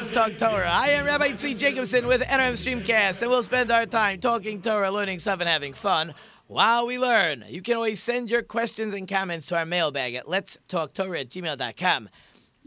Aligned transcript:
Let's 0.00 0.12
Talk 0.12 0.38
Torah. 0.38 0.70
I 0.72 0.88
am 0.92 1.04
Rabbi 1.04 1.32
Tzvi 1.32 1.58
Jacobson 1.58 2.06
with 2.06 2.22
NRM 2.22 2.54
Streamcast, 2.54 3.20
and 3.20 3.30
we'll 3.30 3.42
spend 3.42 3.70
our 3.70 3.84
time 3.84 4.18
talking 4.18 4.62
Torah, 4.62 4.90
learning 4.90 5.18
stuff, 5.18 5.40
and 5.40 5.48
having 5.48 5.74
fun 5.74 6.14
while 6.46 6.86
we 6.86 6.98
learn. 6.98 7.44
You 7.46 7.60
can 7.60 7.74
always 7.76 8.02
send 8.02 8.30
your 8.30 8.40
questions 8.40 8.94
and 8.94 9.06
comments 9.06 9.48
to 9.48 9.58
our 9.58 9.66
mailbag 9.66 10.14
at 10.14 10.26
Let's 10.26 10.56
Talk 10.68 10.94
Torah 10.94 11.20
at 11.20 11.28
gmail.com, 11.28 12.08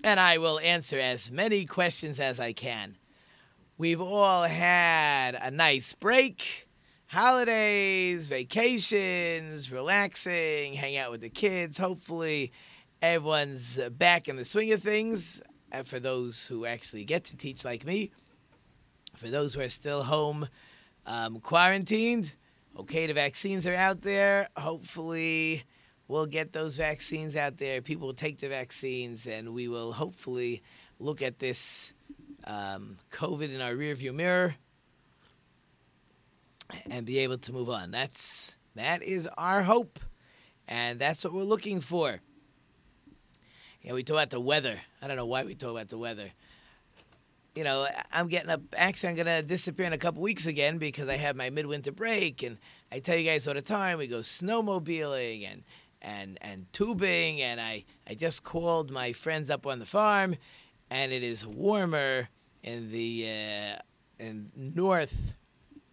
and 0.03 0.19
I 0.19 0.37
will 0.37 0.59
answer 0.59 0.99
as 0.99 1.31
many 1.31 1.65
questions 1.65 2.19
as 2.19 2.39
I 2.39 2.53
can. 2.53 2.97
We've 3.79 3.99
all 3.99 4.43
had 4.43 5.33
a 5.33 5.49
nice 5.49 5.93
break, 5.93 6.67
holidays, 7.07 8.27
vacations, 8.27 9.71
relaxing, 9.71 10.75
hang 10.75 10.97
out 10.97 11.09
with 11.09 11.21
the 11.21 11.31
kids. 11.31 11.79
Hopefully, 11.79 12.51
everyone's 13.01 13.79
back 13.89 14.27
in 14.27 14.35
the 14.35 14.45
swing 14.45 14.71
of 14.71 14.83
things. 14.83 15.41
And 15.73 15.87
for 15.87 15.99
those 15.99 16.47
who 16.47 16.67
actually 16.67 17.03
get 17.03 17.23
to 17.25 17.35
teach, 17.35 17.65
like 17.65 17.83
me, 17.83 18.11
for 19.15 19.27
those 19.27 19.55
who 19.55 19.61
are 19.61 19.69
still 19.69 20.03
home 20.03 20.47
um, 21.07 21.39
quarantined, 21.39 22.31
okay, 22.77 23.07
the 23.07 23.13
vaccines 23.13 23.65
are 23.65 23.73
out 23.73 24.01
there. 24.01 24.49
Hopefully, 24.55 25.63
we'll 26.07 26.27
get 26.27 26.53
those 26.53 26.75
vaccines 26.77 27.35
out 27.35 27.57
there. 27.57 27.81
People 27.81 28.07
will 28.07 28.13
take 28.13 28.37
the 28.37 28.49
vaccines, 28.49 29.25
and 29.25 29.55
we 29.55 29.67
will 29.67 29.93
hopefully 29.93 30.61
look 30.99 31.23
at 31.23 31.39
this 31.39 31.95
um, 32.45 32.97
COVID 33.11 33.53
in 33.53 33.59
our 33.59 33.73
rearview 33.73 34.13
mirror 34.13 34.55
and 36.89 37.03
be 37.05 37.19
able 37.19 37.39
to 37.39 37.51
move 37.51 37.69
on. 37.69 37.89
That's 37.89 38.55
that 38.75 39.01
is 39.01 39.27
our 39.37 39.63
hope, 39.63 39.99
and 40.67 40.99
that's 40.99 41.23
what 41.23 41.33
we're 41.33 41.43
looking 41.43 41.81
for. 41.81 42.19
Yeah, 43.83 43.91
we 43.91 44.03
talk 44.03 44.15
about 44.15 44.29
the 44.29 44.39
weather. 44.39 44.79
I 45.01 45.07
don't 45.07 45.17
know 45.17 45.25
why 45.25 45.43
we 45.43 45.55
talk 45.55 45.71
about 45.71 45.89
the 45.89 45.97
weather. 45.97 46.31
You 47.53 47.65
know, 47.65 47.85
I'm 48.13 48.29
getting 48.29 48.49
up. 48.49 48.61
Actually, 48.77 49.09
I'm 49.09 49.15
gonna 49.17 49.43
disappear 49.43 49.85
in 49.85 49.91
a 49.91 49.97
couple 49.97 50.21
weeks 50.21 50.47
again 50.47 50.77
because 50.77 51.09
I 51.09 51.17
have 51.17 51.35
my 51.35 51.49
midwinter 51.49 51.91
break, 51.91 52.43
and 52.43 52.57
I 52.93 52.99
tell 52.99 53.17
you 53.17 53.29
guys 53.29 53.45
all 53.45 53.53
the 53.53 53.61
time 53.61 53.97
we 53.97 54.07
go 54.07 54.19
snowmobiling 54.19 55.45
and 55.51 55.63
and 56.01 56.37
and 56.39 56.71
tubing, 56.71 57.41
and 57.41 57.59
I 57.59 57.83
I 58.07 58.15
just 58.15 58.43
called 58.43 58.89
my 58.89 59.11
friends 59.11 59.49
up 59.49 59.67
on 59.67 59.79
the 59.79 59.85
farm, 59.85 60.37
and 60.89 61.11
it 61.11 61.21
is 61.21 61.45
warmer 61.45 62.29
in 62.63 62.89
the 62.89 63.27
uh, 63.27 63.81
in 64.17 64.49
north, 64.55 65.33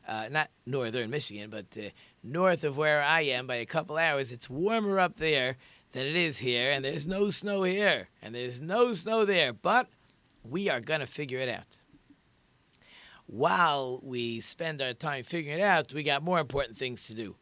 uh, 0.07 0.29
not 0.31 0.49
northern 0.65 1.11
Michigan, 1.11 1.51
but 1.51 1.67
uh, 1.77 1.89
north 2.23 2.63
of 2.63 2.77
where 2.77 3.03
I 3.03 3.23
am 3.23 3.49
by 3.49 3.57
a 3.57 3.67
couple 3.67 3.97
hours. 3.97 4.31
It's 4.31 4.49
warmer 4.49 5.01
up 5.01 5.17
there 5.17 5.57
than 5.93 6.07
it 6.07 6.17
is 6.17 6.39
here, 6.39 6.71
and 6.71 6.85
there's 6.85 7.07
no 7.07 7.31
snow 7.31 7.63
here, 7.65 8.09
and 8.23 8.35
there's 8.35 8.61
no 8.61 8.93
snow 8.93 9.25
there, 9.25 9.53
but 9.53 9.89
we 10.45 10.71
are 10.71 10.81
going 10.81 11.01
to 11.01 11.07
figure 11.07 11.39
it 11.39 11.49
out. 11.49 11.77
While 13.27 14.01
we 14.03 14.41
spend 14.41 14.83
our 14.83 14.93
time 14.93 15.25
figuring 15.25 15.59
it 15.59 15.63
out, 15.63 15.93
we 15.93 16.03
got 16.03 16.23
more 16.23 16.41
important 16.41 16.77
things 16.77 17.07
to 17.07 17.15
do. 17.15 17.37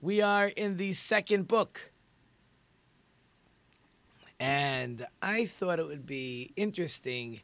We 0.00 0.20
are 0.20 0.46
in 0.48 0.76
the 0.76 0.92
second 0.92 1.48
book. 1.48 1.92
And 4.40 5.04
I 5.20 5.46
thought 5.46 5.80
it 5.80 5.86
would 5.86 6.06
be 6.06 6.52
interesting 6.56 7.40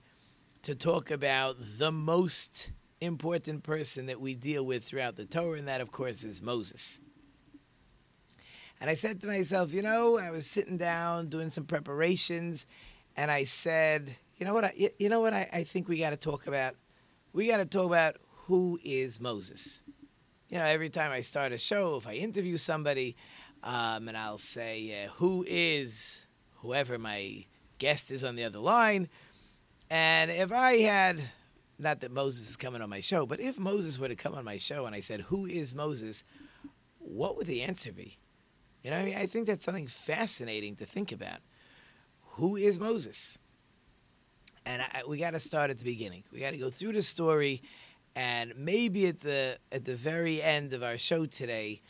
to 0.62 0.74
talk 0.74 1.10
about 1.10 1.56
the 1.58 1.90
most 1.90 2.70
important 3.00 3.64
person 3.64 4.06
that 4.06 4.20
we 4.20 4.34
deal 4.34 4.64
with 4.64 4.84
throughout 4.84 5.16
the 5.16 5.26
Torah, 5.26 5.58
and 5.58 5.68
that, 5.68 5.80
of 5.80 5.90
course, 5.90 6.24
is 6.24 6.40
Moses. 6.40 7.00
And 8.84 8.90
I 8.90 8.94
said 8.96 9.22
to 9.22 9.28
myself, 9.28 9.72
you 9.72 9.80
know, 9.80 10.18
I 10.18 10.30
was 10.30 10.46
sitting 10.46 10.76
down 10.76 11.28
doing 11.30 11.48
some 11.48 11.64
preparations, 11.64 12.66
and 13.16 13.30
I 13.30 13.44
said, 13.44 14.14
you 14.36 14.44
know 14.44 14.52
what? 14.52 14.66
I, 14.66 14.90
you 14.98 15.08
know 15.08 15.20
what? 15.20 15.32
I, 15.32 15.48
I 15.50 15.64
think 15.64 15.88
we 15.88 15.98
got 15.98 16.10
to 16.10 16.18
talk 16.18 16.46
about. 16.46 16.74
We 17.32 17.46
got 17.46 17.56
to 17.56 17.64
talk 17.64 17.86
about 17.86 18.16
who 18.28 18.78
is 18.84 19.22
Moses. 19.22 19.80
You 20.50 20.58
know, 20.58 20.66
every 20.66 20.90
time 20.90 21.12
I 21.12 21.22
start 21.22 21.52
a 21.52 21.56
show, 21.56 21.96
if 21.96 22.06
I 22.06 22.12
interview 22.12 22.58
somebody, 22.58 23.16
um, 23.62 24.06
and 24.06 24.18
I'll 24.18 24.36
say, 24.36 25.06
uh, 25.06 25.08
who 25.12 25.46
is 25.48 26.26
whoever 26.56 26.98
my 26.98 27.46
guest 27.78 28.10
is 28.10 28.22
on 28.22 28.36
the 28.36 28.44
other 28.44 28.58
line, 28.58 29.08
and 29.88 30.30
if 30.30 30.52
I 30.52 30.72
had, 30.80 31.22
not 31.78 32.00
that 32.00 32.12
Moses 32.12 32.50
is 32.50 32.56
coming 32.58 32.82
on 32.82 32.90
my 32.90 33.00
show, 33.00 33.24
but 33.24 33.40
if 33.40 33.58
Moses 33.58 33.98
were 33.98 34.08
to 34.08 34.14
come 34.14 34.34
on 34.34 34.44
my 34.44 34.58
show 34.58 34.84
and 34.84 34.94
I 34.94 35.00
said, 35.00 35.22
who 35.22 35.46
is 35.46 35.74
Moses? 35.74 36.22
What 36.98 37.38
would 37.38 37.46
the 37.46 37.62
answer 37.62 37.90
be? 37.90 38.18
You 38.84 38.90
know, 38.90 38.98
I 38.98 39.04
mean, 39.04 39.16
I 39.16 39.24
think 39.24 39.46
that's 39.46 39.64
something 39.64 39.86
fascinating 39.86 40.76
to 40.76 40.84
think 40.84 41.10
about. 41.10 41.38
Who 42.32 42.54
is 42.56 42.78
Moses? 42.78 43.38
And 44.66 44.82
I, 44.82 45.02
we 45.08 45.18
got 45.18 45.30
to 45.30 45.40
start 45.40 45.70
at 45.70 45.78
the 45.78 45.84
beginning. 45.84 46.22
We 46.30 46.40
got 46.40 46.52
to 46.52 46.58
go 46.58 46.68
through 46.68 46.92
the 46.92 47.02
story, 47.02 47.62
and 48.14 48.52
maybe 48.56 49.06
at 49.06 49.20
the 49.20 49.58
at 49.72 49.86
the 49.86 49.96
very 49.96 50.42
end 50.42 50.74
of 50.74 50.82
our 50.82 50.98
show 50.98 51.24
today, 51.24 51.80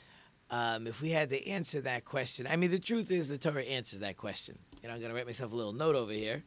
um, 0.50 0.86
if 0.86 1.02
we 1.02 1.10
had 1.10 1.30
to 1.30 1.48
answer 1.48 1.80
that 1.80 2.04
question. 2.04 2.46
I 2.46 2.54
mean, 2.54 2.70
the 2.70 2.78
truth 2.78 3.10
is, 3.10 3.26
the 3.26 3.38
Torah 3.38 3.62
answers 3.62 3.98
that 4.00 4.16
question. 4.16 4.56
You 4.80 4.88
know, 4.88 4.94
I'm 4.94 5.00
going 5.00 5.10
to 5.10 5.16
write 5.16 5.26
myself 5.26 5.52
a 5.52 5.56
little 5.56 5.72
note 5.72 5.96
over 5.96 6.12
here. 6.12 6.44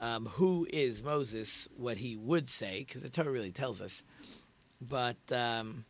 Um, 0.00 0.26
who 0.26 0.66
is 0.70 1.02
Moses? 1.02 1.66
What 1.76 1.96
he 1.96 2.14
would 2.14 2.50
say, 2.50 2.84
because 2.86 3.02
the 3.02 3.10
Torah 3.10 3.32
really 3.32 3.52
tells 3.52 3.80
us. 3.80 4.02
But 4.82 5.16
um, 5.32 5.86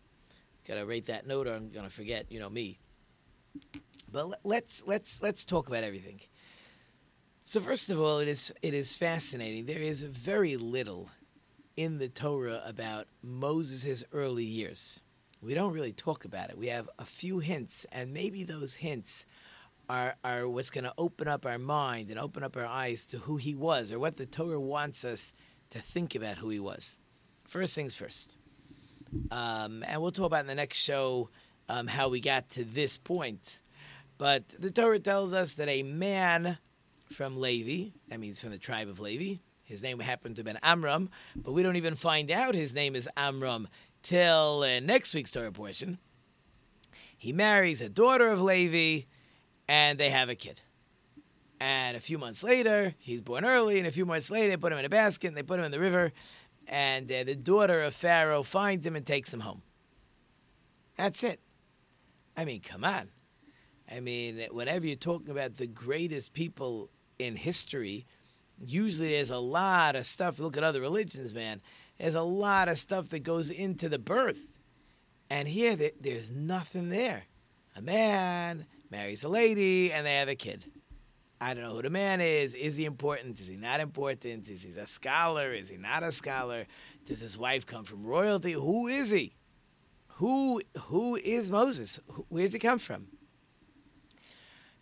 got 0.69 0.77
to 0.77 0.87
write 0.87 1.07
that 1.07 1.27
note, 1.27 1.49
or 1.49 1.55
I'm 1.55 1.71
going 1.71 1.85
to 1.85 1.93
forget. 1.93 2.31
You 2.31 2.39
know 2.39 2.49
me. 2.49 2.79
But 4.11 4.41
let's 4.45 4.85
let's 4.87 5.23
let's 5.23 5.45
talk 5.45 5.69
about 5.69 5.85
everything. 5.85 6.21
So 7.45 7.61
first 7.61 7.91
of 7.91 8.01
all, 8.01 8.19
it 8.19 8.29
is 8.29 8.53
it 8.63 8.75
is 8.75 8.95
fascinating. 8.95 9.67
There 9.67 9.81
is 9.81 10.03
very 10.03 10.57
little 10.57 11.11
in 11.77 11.99
the 11.99 12.09
Torah 12.09 12.63
about 12.67 13.07
Moses' 13.23 14.05
early 14.13 14.45
years. 14.45 15.01
We 15.41 15.55
don't 15.55 15.73
really 15.73 15.93
talk 15.93 16.25
about 16.25 16.51
it. 16.51 16.59
We 16.59 16.67
have 16.69 16.91
a 16.99 17.05
few 17.05 17.39
hints, 17.39 17.87
and 17.93 18.13
maybe 18.13 18.45
those 18.45 18.75
hints 18.75 19.27
are 19.89 20.15
are 20.25 20.49
what's 20.49 20.71
going 20.71 20.85
to 20.85 20.95
open 20.99 21.29
up 21.29 21.47
our 21.47 21.59
mind 21.59 22.11
and 22.11 22.19
open 22.19 22.43
up 22.43 22.57
our 22.57 22.67
eyes 22.67 23.07
to 23.07 23.19
who 23.19 23.37
he 23.37 23.55
was, 23.55 23.93
or 23.93 23.99
what 23.99 24.17
the 24.17 24.27
Torah 24.27 24.61
wants 24.61 25.05
us 25.05 25.33
to 25.71 25.79
think 25.79 26.15
about 26.15 26.39
who 26.39 26.49
he 26.49 26.61
was. 26.61 26.97
First 27.47 27.75
things 27.75 27.95
first, 27.95 28.37
um, 29.31 29.85
and 29.87 30.01
we'll 30.01 30.13
talk 30.13 30.27
about 30.27 30.41
in 30.41 30.49
the 30.49 30.55
next 30.55 30.79
show 30.79 31.31
um, 31.69 31.87
how 31.87 32.09
we 32.09 32.21
got 32.21 32.49
to 32.51 32.65
this 32.65 32.99
point. 32.99 33.61
But 34.19 34.49
the 34.59 34.73
Torah 34.73 34.99
tells 34.99 35.33
us 35.33 35.55
that 35.55 35.69
a 35.69 35.85
man 35.85 36.59
from 37.11 37.41
Levi, 37.41 37.91
that 38.09 38.21
means 38.21 38.41
from 38.41 38.51
the 38.51 38.59
tribe 38.59 38.89
of 38.89 39.01
Levi, 39.01 39.41
his 39.65 39.83
name 39.83 40.01
happened 40.01 40.37
to 40.37 40.41
have 40.41 40.47
been 40.47 40.59
Amram, 40.63 41.11
but 41.37 41.53
we 41.53 41.63
don't 41.63 41.77
even 41.77 41.95
find 41.95 42.31
out 42.31 42.55
his 42.55 42.75
name 42.75 42.97
is 42.97 43.09
Amram 43.17 43.69
till 44.03 44.63
uh, 44.63 44.81
next 44.81 45.15
week's 45.15 45.31
Torah 45.31 45.53
portion. 45.53 45.99
He 47.17 47.33
marries 47.33 47.81
a 47.81 47.89
daughter 47.89 48.29
of 48.29 48.41
Levi, 48.41 49.07
and 49.69 49.99
they 49.99 50.11
have 50.11 50.29
a 50.29 50.35
kid. 50.35 50.61
And 51.61 51.97
a 51.97 52.01
few 52.01 52.19
months 52.19 52.43
later, 52.43 52.95
he's 52.99 53.21
born 53.21 53.45
early, 53.45 53.79
and 53.79 53.87
a 53.87 53.93
few 53.93 54.07
months 54.07 54.31
later, 54.31 54.49
they 54.49 54.57
put 54.57 54.73
him 54.73 54.79
in 54.79 54.85
a 54.85 54.89
basket 54.89 55.29
and 55.29 55.37
they 55.37 55.43
put 55.43 55.59
him 55.59 55.65
in 55.65 55.73
the 55.73 55.81
river, 55.81 56.13
and 56.67 57.11
uh, 57.11 57.25
the 57.25 57.35
daughter 57.35 57.83
of 57.83 57.95
Pharaoh 57.95 58.43
finds 58.43 58.87
him 58.87 58.97
and 58.97 59.05
takes 59.05 59.33
him 59.33 59.41
home. 59.41 59.63
That's 60.97 61.23
it. 61.23 61.41
I 62.37 62.45
mean, 62.45 62.61
come 62.61 62.85
on. 62.85 63.11
I 63.91 64.01
mean, 64.01 64.47
whenever 64.51 64.87
you're 64.87 64.97
talking 64.97 65.31
about 65.31 65.57
the 65.57 65.67
greatest 65.67 66.35
people 66.35 66.91
in 67.19 67.37
history, 67.37 68.07
usually 68.65 69.11
there's 69.11 69.31
a 69.31 69.39
lot 69.39 69.97
of 69.97 70.07
stuff. 70.07 70.39
Look 70.39 70.57
at 70.57 70.65
other 70.65 70.81
religions, 70.81 71.35
man. 71.35 71.61
There's 71.99 72.15
a 72.15 72.23
lot 72.23 72.69
of 72.69 72.79
stuff 72.79 73.09
that 73.11 73.21
goes 73.21 73.51
into 73.51 73.89
the 73.89 73.99
birth. 73.99 74.59
And 75.31 75.49
here, 75.49 75.77
there's 76.01 76.31
nothing 76.31 76.89
there. 76.89 77.25
A 77.77 77.83
man 77.83 78.67
marries 78.91 79.25
a 79.25 79.29
lady, 79.29 79.93
and 79.93 80.07
they 80.07 80.17
have 80.17 80.29
a 80.29 80.35
kid. 80.35 80.65
I 81.41 81.55
don't 81.55 81.63
know 81.63 81.75
who 81.75 81.83
the 81.83 81.91
man 81.91 82.21
is. 82.21 82.55
Is 82.55 82.77
he 82.77 82.85
important? 82.85 83.39
Is 83.41 83.47
he 83.47 83.57
not 83.57 83.81
important? 83.81 84.49
Is 84.49 84.63
he 84.63 84.71
a 84.81 84.87
scholar? 84.87 85.53
Is 85.53 85.69
he 85.69 85.77
not 85.77 86.03
a 86.03 86.11
scholar? 86.11 86.67
Does 87.05 87.21
his 87.21 87.39
wife 87.39 87.65
come 87.65 87.85
from 87.85 88.05
royalty? 88.05 88.53
Who 88.53 88.89
is 88.89 89.11
he? 89.11 89.35
Who 90.15 90.61
who 90.87 91.15
is 91.15 91.51
Moses? 91.51 92.01
Where 92.29 92.45
does 92.45 92.53
he 92.53 92.59
come 92.59 92.81
from? 92.81 93.07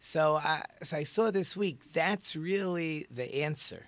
So 0.06 0.37
I, 0.37 0.62
so 0.85 0.99
I 0.99 1.03
saw 1.03 1.32
this 1.32 1.56
week. 1.56 1.93
That's 1.93 2.37
really 2.37 3.06
the 3.11 3.43
answer. 3.43 3.87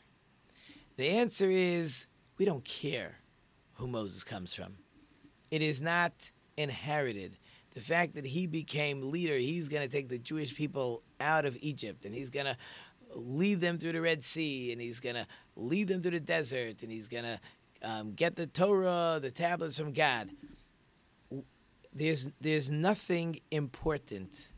The 0.97 1.11
answer 1.11 1.49
is 1.49 2.09
we 2.39 2.45
don't 2.45 2.65
care 2.65 3.21
who 3.75 3.87
Moses 3.87 4.25
comes 4.25 4.53
from. 4.53 4.79
It 5.53 5.63
is 5.63 5.81
not 5.81 6.33
inherited. 6.57 7.37
The 7.71 7.81
fact 7.81 8.17
that 8.17 8.27
he 8.27 8.49
became 8.49 9.13
leader, 9.13 9.37
he's 9.37 9.69
going 9.69 9.85
to 9.85 9.89
take 9.89 10.09
the 10.09 10.19
Jewish 10.19 10.57
people 10.57 11.05
out 11.21 11.45
of 11.45 11.57
Egypt 11.61 12.05
and 12.05 12.13
he's 12.13 12.31
going 12.31 12.47
to 12.47 12.57
lead 13.15 13.61
them 13.61 13.79
through 13.79 13.93
the 13.93 14.01
Red 14.01 14.25
Sea 14.25 14.73
and 14.73 14.81
he's 14.81 14.99
going 14.99 15.15
to 15.15 15.27
lead 15.55 15.87
them 15.87 16.03
through 16.03 16.19
the 16.19 16.21
desert 16.21 16.83
and 16.83 16.91
he's 16.91 17.07
going 17.07 17.27
to 17.27 17.41
um, 17.89 18.15
get 18.15 18.35
the 18.35 18.49
Torah, 18.49 19.21
the 19.23 19.31
tablets 19.31 19.79
from 19.79 19.93
God. 19.93 20.31
There's, 21.95 22.29
there's 22.41 22.73
nothing 22.73 23.39
important 23.53 24.49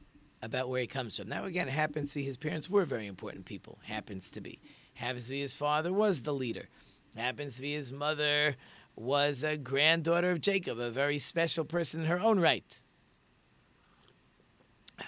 about 0.43 0.69
where 0.69 0.81
he 0.81 0.87
comes 0.87 1.17
from. 1.17 1.29
Now, 1.29 1.45
again, 1.45 1.69
it 1.69 1.73
happens 1.73 2.13
to 2.13 2.21
be 2.21 2.25
his 2.25 2.37
parents 2.37 2.71
were 2.71 2.85
very 2.85 3.07
important 3.07 3.45
people, 3.45 3.79
happens 3.85 4.31
to 4.31 4.41
be. 4.41 4.59
Happens 4.95 5.27
to 5.27 5.33
be 5.33 5.41
his 5.41 5.55
father 5.55 5.93
was 5.93 6.23
the 6.23 6.35
leader. 6.35 6.69
Happens 7.17 7.57
to 7.57 7.63
be 7.63 7.73
his 7.73 7.93
mother 7.93 8.57
was 8.97 9.43
a 9.43 9.57
granddaughter 9.57 10.31
of 10.31 10.41
Jacob, 10.41 10.79
a 10.79 10.91
very 10.91 11.19
special 11.19 11.65
person 11.65 12.01
in 12.01 12.07
her 12.07 12.21
own 12.21 12.39
right. 12.39 12.81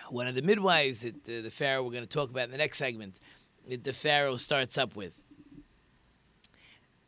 One 0.08 0.26
of 0.26 0.34
the 0.34 0.42
midwives 0.42 1.00
that 1.00 1.16
uh, 1.28 1.42
the 1.42 1.50
Pharaoh 1.50 1.82
we're 1.82 1.92
going 1.92 2.04
to 2.04 2.08
talk 2.08 2.30
about 2.30 2.44
in 2.44 2.50
the 2.50 2.58
next 2.58 2.78
segment, 2.78 3.20
that 3.68 3.84
the 3.84 3.92
Pharaoh 3.92 4.36
starts 4.36 4.78
up 4.78 4.96
with. 4.96 5.20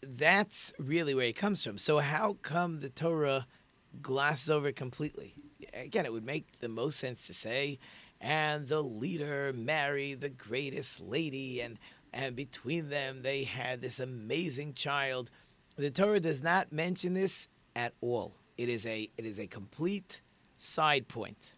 That's 0.03 0.75
really 0.79 1.15
where 1.15 1.27
he 1.27 1.33
comes 1.33 1.65
from. 1.65 1.79
So, 1.79 1.99
how 1.99 2.37
come 2.43 2.81
the 2.81 2.91
Torah 2.91 3.47
glosses 4.03 4.51
over 4.51 4.71
completely? 4.71 5.35
Again, 5.73 6.05
it 6.05 6.13
would 6.13 6.27
make 6.27 6.61
the 6.61 6.69
most 6.69 6.99
sense 6.99 7.27
to 7.27 7.35
say, 7.35 7.79
and 8.25 8.67
the 8.67 8.83
leader 8.83 9.53
married 9.55 10.21
the 10.21 10.31
greatest 10.31 11.01
lady, 11.01 11.61
and, 11.61 11.79
and 12.13 12.35
between 12.35 12.89
them 12.89 13.23
they 13.23 13.45
had 13.45 13.81
this 13.81 14.01
amazing 14.01 14.75
child 14.75 15.31
the 15.77 15.91
Torah 15.91 16.21
does 16.21 16.43
not 16.43 16.73
mention 16.73 17.15
this 17.15 17.49
at 17.75 17.95
all. 18.01 18.37
It 18.57 18.69
is 18.69 18.87
a 18.87 19.11
it 19.19 19.27
is 19.27 19.39
a 19.39 19.47
complete 19.47 20.21
side 20.59 21.09
point. 21.09 21.55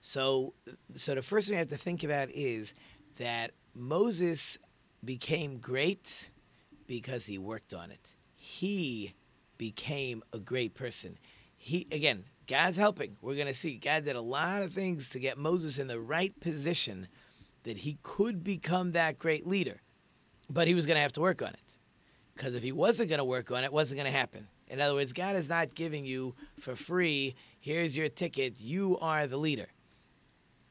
So 0.00 0.54
so 0.94 1.14
the 1.14 1.22
first 1.22 1.48
thing 1.48 1.54
we 1.54 1.58
have 1.58 1.68
to 1.68 1.76
think 1.76 2.04
about 2.04 2.28
is 2.30 2.74
that 3.16 3.50
Moses 3.74 4.58
became 5.04 5.58
great 5.58 6.30
because 6.86 7.26
he 7.26 7.38
worked 7.38 7.74
on 7.74 7.90
it. 7.90 8.14
He 8.36 9.14
became 9.56 10.22
a 10.32 10.38
great 10.38 10.74
person. 10.74 11.18
He 11.56 11.88
again, 11.90 12.24
God's 12.48 12.78
helping. 12.78 13.16
We're 13.20 13.34
going 13.34 13.46
to 13.46 13.54
see 13.54 13.76
God 13.76 14.04
did 14.04 14.16
a 14.16 14.20
lot 14.20 14.62
of 14.62 14.72
things 14.72 15.10
to 15.10 15.20
get 15.20 15.36
Moses 15.36 15.78
in 15.78 15.86
the 15.86 16.00
right 16.00 16.38
position 16.40 17.06
that 17.64 17.78
he 17.78 17.98
could 18.02 18.42
become 18.42 18.92
that 18.92 19.18
great 19.18 19.46
leader. 19.46 19.82
But 20.48 20.66
he 20.66 20.74
was 20.74 20.86
going 20.86 20.96
to 20.96 21.02
have 21.02 21.12
to 21.12 21.20
work 21.20 21.42
on 21.42 21.50
it. 21.50 21.60
Because 22.34 22.54
if 22.54 22.62
he 22.62 22.72
wasn't 22.72 23.10
going 23.10 23.18
to 23.18 23.24
work 23.24 23.50
on 23.50 23.64
it, 23.64 23.66
it 23.66 23.72
wasn't 23.72 24.00
going 24.00 24.10
to 24.10 24.18
happen. 24.18 24.48
In 24.68 24.80
other 24.80 24.94
words, 24.94 25.12
God 25.12 25.36
is 25.36 25.48
not 25.48 25.74
giving 25.74 26.06
you 26.06 26.34
for 26.58 26.74
free, 26.74 27.34
here's 27.60 27.96
your 27.96 28.08
ticket, 28.08 28.60
you 28.60 28.98
are 28.98 29.26
the 29.26 29.36
leader. 29.36 29.68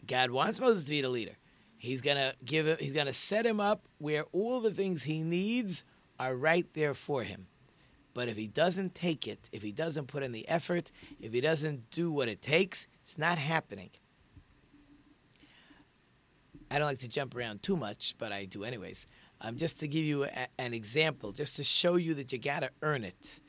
God 0.06 0.32
wants 0.32 0.60
Moses 0.60 0.84
to 0.86 0.90
be 0.90 1.02
the 1.02 1.10
leader. 1.10 1.38
He's 1.78 2.02
going 2.02 2.18
to 2.18 2.34
give 2.44 2.66
him, 2.66 2.78
he's 2.80 2.94
going 2.94 3.08
to 3.08 3.14
set 3.14 3.46
him 3.46 3.60
up 3.60 3.82
where 3.98 4.24
all 4.32 4.62
the 4.62 4.72
things 4.72 5.04
he 5.04 5.24
needs 5.24 5.84
are 6.20 6.36
right 6.36 6.66
there 6.74 6.94
for 6.94 7.24
him. 7.24 7.48
But 8.18 8.30
if 8.30 8.36
he 8.36 8.48
doesn't 8.48 8.96
take 8.96 9.28
it, 9.28 9.48
if 9.52 9.62
he 9.62 9.72
doesn't 9.72 10.08
put 10.08 10.24
in 10.24 10.32
the 10.32 10.50
effort, 10.50 10.92
if 11.22 11.34
he 11.34 11.40
doesn't 11.40 11.92
do 11.92 12.12
what 12.12 12.28
it 12.28 12.42
takes, 12.42 12.88
it's 13.04 13.20
not 13.20 13.38
happening. 13.38 13.92
I 16.72 16.80
don't 16.80 16.88
like 16.88 16.98
to 17.02 17.08
jump 17.08 17.36
around 17.36 17.62
too 17.62 17.78
much, 17.78 18.16
but 18.18 18.32
I 18.32 18.46
do 18.46 18.64
anyways. 18.64 19.06
Um, 19.42 19.56
just 19.56 19.80
to 19.82 19.88
give 19.88 20.04
you 20.04 20.24
a, 20.24 20.48
an 20.58 20.74
example, 20.74 21.32
just 21.32 21.58
to 21.58 21.64
show 21.64 21.96
you 21.96 22.16
that 22.16 22.32
you 22.32 22.40
got 22.40 22.62
to 22.62 22.72
earn 22.82 23.04
it. 23.04 23.40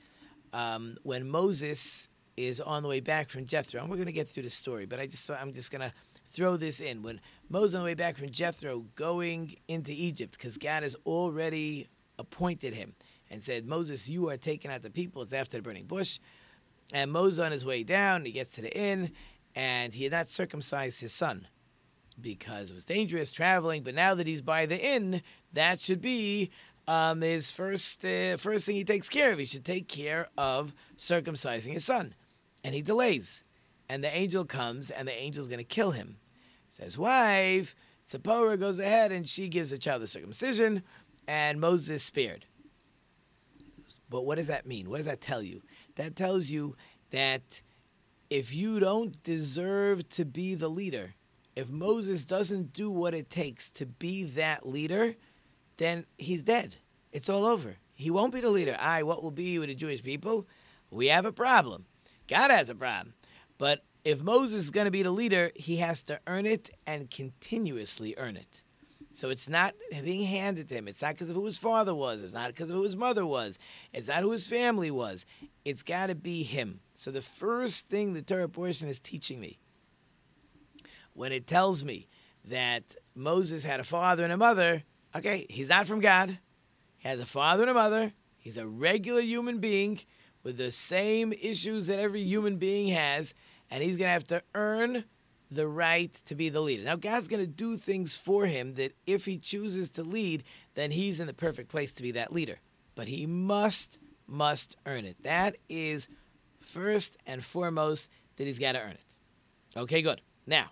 Um, 0.52 0.98
when 1.02 1.26
Moses 1.26 2.10
is 2.36 2.60
on 2.60 2.82
the 2.82 2.90
way 2.90 3.00
back 3.00 3.30
from 3.30 3.46
Jethro, 3.46 3.80
and 3.80 3.88
we're 3.88 3.96
going 3.96 4.04
to 4.04 4.12
get 4.12 4.28
through 4.28 4.42
the 4.42 4.50
story, 4.50 4.84
but 4.84 5.00
I 5.00 5.06
just 5.06 5.30
I'm 5.30 5.54
just 5.54 5.72
going 5.72 5.80
to 5.80 5.94
throw 6.26 6.58
this 6.58 6.80
in. 6.80 7.02
When 7.02 7.22
Moses 7.48 7.74
on 7.74 7.80
the 7.80 7.86
way 7.86 7.94
back 7.94 8.18
from 8.18 8.28
Jethro, 8.28 8.84
going 8.96 9.56
into 9.66 9.92
Egypt, 9.92 10.32
because 10.32 10.58
God 10.58 10.82
has 10.82 10.94
already 11.06 11.88
appointed 12.18 12.74
him 12.74 12.92
and 13.30 13.42
said, 13.42 13.66
Moses, 13.66 14.08
you 14.08 14.28
are 14.30 14.36
taking 14.36 14.70
out 14.70 14.82
the 14.82 14.90
people. 14.90 15.22
It's 15.22 15.32
after 15.32 15.56
the 15.56 15.62
burning 15.62 15.86
bush. 15.86 16.18
And 16.92 17.12
Moses 17.12 17.44
on 17.44 17.52
his 17.52 17.66
way 17.66 17.84
down, 17.84 18.24
he 18.24 18.32
gets 18.32 18.52
to 18.52 18.62
the 18.62 18.76
inn, 18.76 19.10
and 19.54 19.92
he 19.92 20.04
had 20.04 20.12
not 20.12 20.28
circumcised 20.28 21.00
his 21.00 21.12
son 21.12 21.46
because 22.20 22.70
it 22.70 22.74
was 22.74 22.84
dangerous 22.84 23.32
traveling. 23.32 23.82
But 23.82 23.94
now 23.94 24.14
that 24.14 24.26
he's 24.26 24.40
by 24.40 24.66
the 24.66 24.82
inn, 24.82 25.22
that 25.52 25.80
should 25.80 26.00
be 26.00 26.50
um, 26.86 27.20
his 27.20 27.50
first 27.50 28.04
uh, 28.04 28.38
first 28.38 28.66
thing 28.66 28.76
he 28.76 28.84
takes 28.84 29.08
care 29.08 29.32
of. 29.32 29.38
He 29.38 29.44
should 29.44 29.64
take 29.64 29.88
care 29.88 30.28
of 30.38 30.74
circumcising 30.96 31.74
his 31.74 31.84
son, 31.84 32.14
and 32.64 32.74
he 32.74 32.82
delays. 32.82 33.44
And 33.90 34.04
the 34.04 34.14
angel 34.14 34.44
comes, 34.44 34.90
and 34.90 35.08
the 35.08 35.12
angel's 35.12 35.48
going 35.48 35.58
to 35.58 35.64
kill 35.64 35.92
him. 35.92 36.16
Says, 36.68 36.98
wife, 36.98 37.74
Zipporah 38.08 38.58
goes 38.58 38.78
ahead, 38.78 39.12
and 39.12 39.28
she 39.28 39.48
gives 39.48 39.70
the 39.70 39.78
child 39.78 40.02
the 40.02 40.06
circumcision, 40.06 40.82
and 41.26 41.60
Moses 41.60 41.88
is 41.90 42.02
spared. 42.02 42.44
But 44.10 44.24
what 44.24 44.36
does 44.36 44.46
that 44.48 44.66
mean? 44.66 44.88
What 44.88 44.98
does 44.98 45.06
that 45.06 45.20
tell 45.20 45.42
you? 45.42 45.62
That 45.96 46.16
tells 46.16 46.50
you 46.50 46.76
that 47.10 47.62
if 48.30 48.54
you 48.54 48.80
don't 48.80 49.22
deserve 49.22 50.08
to 50.10 50.24
be 50.24 50.54
the 50.54 50.68
leader, 50.68 51.14
if 51.56 51.68
Moses 51.68 52.24
doesn't 52.24 52.72
do 52.72 52.90
what 52.90 53.14
it 53.14 53.30
takes 53.30 53.70
to 53.70 53.86
be 53.86 54.24
that 54.24 54.66
leader, 54.66 55.14
then 55.76 56.04
he's 56.16 56.42
dead. 56.42 56.76
It's 57.12 57.28
all 57.28 57.44
over. 57.44 57.76
He 57.94 58.10
won't 58.10 58.32
be 58.32 58.40
the 58.40 58.50
leader. 58.50 58.76
I, 58.78 59.02
what 59.02 59.22
will 59.22 59.30
be 59.30 59.58
with 59.58 59.68
the 59.68 59.74
Jewish 59.74 60.02
people? 60.02 60.46
We 60.90 61.08
have 61.08 61.24
a 61.24 61.32
problem. 61.32 61.86
God 62.28 62.50
has 62.50 62.70
a 62.70 62.74
problem. 62.74 63.14
But 63.58 63.84
if 64.04 64.22
Moses 64.22 64.64
is 64.64 64.70
going 64.70 64.84
to 64.84 64.90
be 64.90 65.02
the 65.02 65.10
leader, 65.10 65.50
he 65.56 65.78
has 65.78 66.02
to 66.04 66.20
earn 66.26 66.46
it 66.46 66.70
and 66.86 67.10
continuously 67.10 68.14
earn 68.16 68.36
it. 68.36 68.62
So 69.12 69.30
it's 69.30 69.48
not 69.48 69.74
being 70.04 70.24
handed 70.24 70.68
to 70.68 70.74
him. 70.76 70.88
It's 70.88 71.02
not 71.02 71.14
because 71.14 71.30
of 71.30 71.36
who 71.36 71.44
his 71.44 71.58
father 71.58 71.94
was. 71.94 72.22
It's 72.22 72.32
not 72.32 72.48
because 72.48 72.70
of 72.70 72.76
who 72.76 72.84
his 72.84 72.96
mother 72.96 73.26
was. 73.26 73.58
It's 73.92 74.08
not 74.08 74.22
who 74.22 74.30
his 74.30 74.46
family 74.46 74.90
was. 74.90 75.26
It's 75.64 75.82
got 75.82 76.06
to 76.06 76.14
be 76.14 76.44
him. 76.44 76.80
So 76.94 77.10
the 77.10 77.22
first 77.22 77.88
thing 77.88 78.12
the 78.12 78.22
Torah 78.22 78.48
portion 78.48 78.88
is 78.88 79.00
teaching 79.00 79.40
me 79.40 79.58
when 81.14 81.32
it 81.32 81.48
tells 81.48 81.82
me 81.82 82.06
that 82.44 82.94
Moses 83.14 83.64
had 83.64 83.80
a 83.80 83.84
father 83.84 84.22
and 84.22 84.32
a 84.32 84.36
mother, 84.36 84.84
okay, 85.16 85.46
he's 85.50 85.68
not 85.68 85.86
from 85.86 86.00
God. 86.00 86.38
He 86.98 87.08
has 87.08 87.18
a 87.18 87.26
father 87.26 87.62
and 87.62 87.70
a 87.70 87.74
mother. 87.74 88.12
He's 88.36 88.56
a 88.56 88.66
regular 88.66 89.20
human 89.20 89.58
being 89.58 90.00
with 90.44 90.56
the 90.56 90.70
same 90.70 91.32
issues 91.32 91.88
that 91.88 91.98
every 91.98 92.22
human 92.22 92.56
being 92.56 92.88
has, 92.88 93.34
and 93.70 93.82
he's 93.82 93.96
going 93.96 94.08
to 94.08 94.12
have 94.12 94.28
to 94.28 94.42
earn 94.54 95.04
the 95.50 95.66
right 95.66 96.12
to 96.26 96.34
be 96.34 96.48
the 96.48 96.60
leader. 96.60 96.84
Now, 96.84 96.96
God's 96.96 97.28
going 97.28 97.44
to 97.44 97.50
do 97.50 97.76
things 97.76 98.16
for 98.16 98.46
him 98.46 98.74
that 98.74 98.92
if 99.06 99.24
he 99.24 99.38
chooses 99.38 99.90
to 99.90 100.02
lead, 100.02 100.44
then 100.74 100.90
he's 100.90 101.20
in 101.20 101.26
the 101.26 101.34
perfect 101.34 101.70
place 101.70 101.92
to 101.94 102.02
be 102.02 102.10
that 102.12 102.32
leader. 102.32 102.60
But 102.94 103.08
he 103.08 103.26
must, 103.26 103.98
must 104.26 104.76
earn 104.84 105.04
it. 105.04 105.16
That 105.22 105.56
is 105.68 106.08
first 106.60 107.16
and 107.26 107.42
foremost 107.42 108.08
that 108.36 108.44
he's 108.44 108.58
got 108.58 108.72
to 108.72 108.80
earn 108.80 108.92
it. 108.92 109.00
Okay, 109.76 110.02
good. 110.02 110.20
Now, 110.46 110.70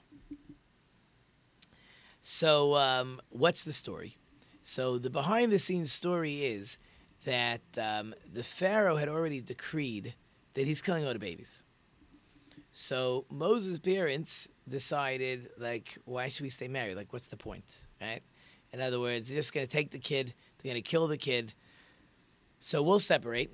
so, 2.28 2.75
um, 2.75 3.21
what's 3.30 3.62
the 3.62 3.73
story? 3.73 4.16
So, 4.64 4.99
the 4.99 5.11
behind 5.11 5.52
the 5.52 5.61
scenes 5.61 5.92
story 5.92 6.45
is 6.45 6.76
that 7.25 7.62
um, 7.80 8.14
the 8.33 8.42
Pharaoh 8.42 8.97
had 8.97 9.09
already 9.09 9.40
decreed 9.40 10.14
that 10.54 10.66
he's 10.66 10.83
killing 10.83 11.06
all 11.06 11.12
the 11.12 11.21
babies. 11.21 11.62
So, 12.78 13.25
Moses' 13.30 13.78
parents 13.78 14.49
decided, 14.68 15.49
like, 15.56 15.97
why 16.04 16.28
should 16.28 16.42
we 16.42 16.50
stay 16.50 16.68
married? 16.68 16.95
Like, 16.95 17.11
what's 17.11 17.28
the 17.28 17.37
point, 17.38 17.64
right? 18.02 18.21
In 18.71 18.83
other 18.83 19.00
words, 19.00 19.30
they're 19.30 19.38
just 19.38 19.54
going 19.54 19.66
to 19.66 19.73
take 19.73 19.92
the 19.92 19.99
kid, 19.99 20.35
they're 20.59 20.73
going 20.73 20.83
to 20.83 20.87
kill 20.87 21.06
the 21.06 21.16
kid. 21.16 21.54
So, 22.61 22.83
we'll 22.83 23.00
separate. 23.00 23.50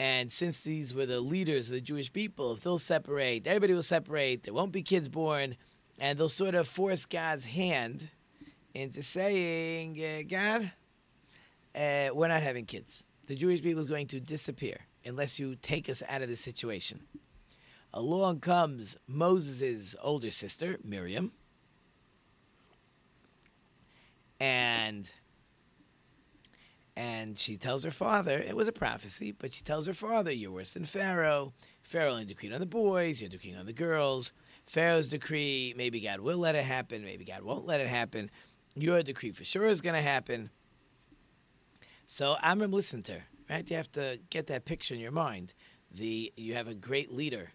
And 0.00 0.32
since 0.32 0.60
these 0.60 0.94
were 0.94 1.04
the 1.04 1.20
leaders 1.20 1.68
of 1.68 1.74
the 1.74 1.82
Jewish 1.82 2.10
people, 2.10 2.54
if 2.54 2.62
they'll 2.62 2.78
separate, 2.78 3.46
everybody 3.46 3.74
will 3.74 3.82
separate, 3.82 4.44
there 4.44 4.54
won't 4.54 4.72
be 4.72 4.80
kids 4.80 5.06
born 5.06 5.54
and 6.00 6.18
they'll 6.18 6.30
sort 6.30 6.54
of 6.54 6.66
force 6.66 7.04
God's 7.04 7.44
hand 7.44 8.08
into 8.72 9.02
saying, 9.02 10.02
uh, 10.02 10.22
God, 10.26 10.72
uh, 11.74 12.14
we're 12.14 12.28
not 12.28 12.42
having 12.42 12.64
kids. 12.64 13.06
The 13.26 13.34
Jewish 13.34 13.60
people 13.60 13.82
is 13.82 13.88
going 13.90 14.06
to 14.06 14.18
disappear 14.18 14.78
unless 15.04 15.38
you 15.38 15.56
take 15.56 15.90
us 15.90 16.02
out 16.08 16.22
of 16.22 16.28
this 16.28 16.40
situation. 16.40 17.02
Along 17.94 18.40
comes 18.40 18.96
Moses' 19.06 19.94
older 20.02 20.30
sister, 20.30 20.78
Miriam, 20.82 21.32
and 24.40 25.12
and 26.96 27.38
she 27.38 27.56
tells 27.56 27.84
her 27.84 27.90
father, 27.90 28.38
it 28.38 28.54
was 28.54 28.68
a 28.68 28.72
prophecy, 28.72 29.32
but 29.32 29.52
she 29.54 29.62
tells 29.62 29.86
her 29.86 29.94
father, 29.94 30.30
You're 30.30 30.52
worse 30.52 30.74
than 30.74 30.84
Pharaoh. 30.84 31.52
Pharaoh 31.82 32.12
only 32.12 32.24
decreed 32.24 32.52
on 32.52 32.60
the 32.60 32.66
boys, 32.66 33.20
you're 33.20 33.30
decreeing 33.30 33.56
on 33.56 33.66
the 33.66 33.72
girls. 33.72 34.32
Pharaoh's 34.66 35.08
decree, 35.08 35.74
maybe 35.76 36.00
God 36.00 36.20
will 36.20 36.38
let 36.38 36.54
it 36.54 36.64
happen, 36.64 37.04
maybe 37.04 37.24
God 37.24 37.42
won't 37.42 37.66
let 37.66 37.80
it 37.80 37.88
happen. 37.88 38.30
Your 38.74 39.02
decree 39.02 39.32
for 39.32 39.44
sure 39.44 39.66
is 39.66 39.80
going 39.80 39.96
to 39.96 40.02
happen. 40.02 40.50
So 42.06 42.36
Amram 42.42 42.72
listened 42.72 43.04
to 43.06 43.12
her. 43.12 43.24
Right, 43.50 43.68
you 43.68 43.76
have 43.76 43.92
to 43.92 44.18
get 44.30 44.46
that 44.46 44.64
picture 44.64 44.94
in 44.94 45.00
your 45.00 45.10
mind. 45.10 45.52
The 45.90 46.32
you 46.36 46.54
have 46.54 46.68
a 46.68 46.74
great 46.74 47.12
leader. 47.12 47.52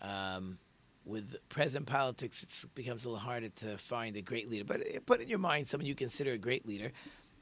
Um, 0.00 0.58
with 1.04 1.36
present 1.48 1.86
politics, 1.86 2.42
it 2.42 2.74
becomes 2.74 3.04
a 3.04 3.08
little 3.08 3.24
harder 3.24 3.48
to 3.48 3.78
find 3.78 4.16
a 4.16 4.22
great 4.22 4.48
leader. 4.50 4.64
But 4.64 5.06
put 5.06 5.20
in 5.20 5.28
your 5.28 5.38
mind 5.38 5.66
someone 5.66 5.86
you 5.86 5.94
consider 5.94 6.32
a 6.32 6.38
great 6.38 6.66
leader, 6.66 6.92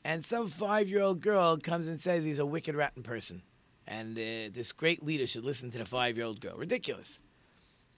and 0.05 0.25
some 0.25 0.47
five-year-old 0.47 1.21
girl 1.21 1.57
comes 1.57 1.89
and 1.89 2.01
says 2.01 2.25
he's 2.25 2.39
a 2.39 2.47
wicked, 2.47 2.77
rotten 2.77 3.03
person, 3.03 3.43
and 3.87 4.17
uh, 4.17 4.51
this 4.53 4.73
great 4.73 5.03
leader 5.05 5.27
should 5.27 5.45
listen 5.45 5.71
to 5.73 5.79
the 5.79 5.85
five-year-old 5.85 6.41
girl. 6.41 6.57
Ridiculous. 6.57 7.21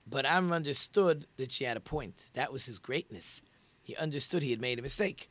But 0.07 0.25
Amram 0.25 0.55
understood 0.55 1.27
that 1.37 1.53
she 1.53 1.65
had 1.65 1.77
a 1.77 1.81
point. 1.81 2.31
That 2.33 2.51
was 2.51 2.65
his 2.65 2.79
greatness. 2.79 3.43
He 3.83 3.95
understood 3.97 4.43
he 4.43 4.51
had 4.51 4.61
made 4.61 4.79
a 4.79 4.83
mistake. 4.83 5.29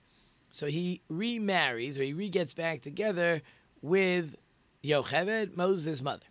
So 0.51 0.67
he 0.67 1.01
remarries 1.09 1.97
or 1.97 2.03
he 2.03 2.13
re 2.13 2.29
gets 2.29 2.53
back 2.53 2.81
together 2.81 3.41
with 3.81 4.35
Yocheved, 4.83 5.57
Moses' 5.57 6.01
mother. 6.01 6.25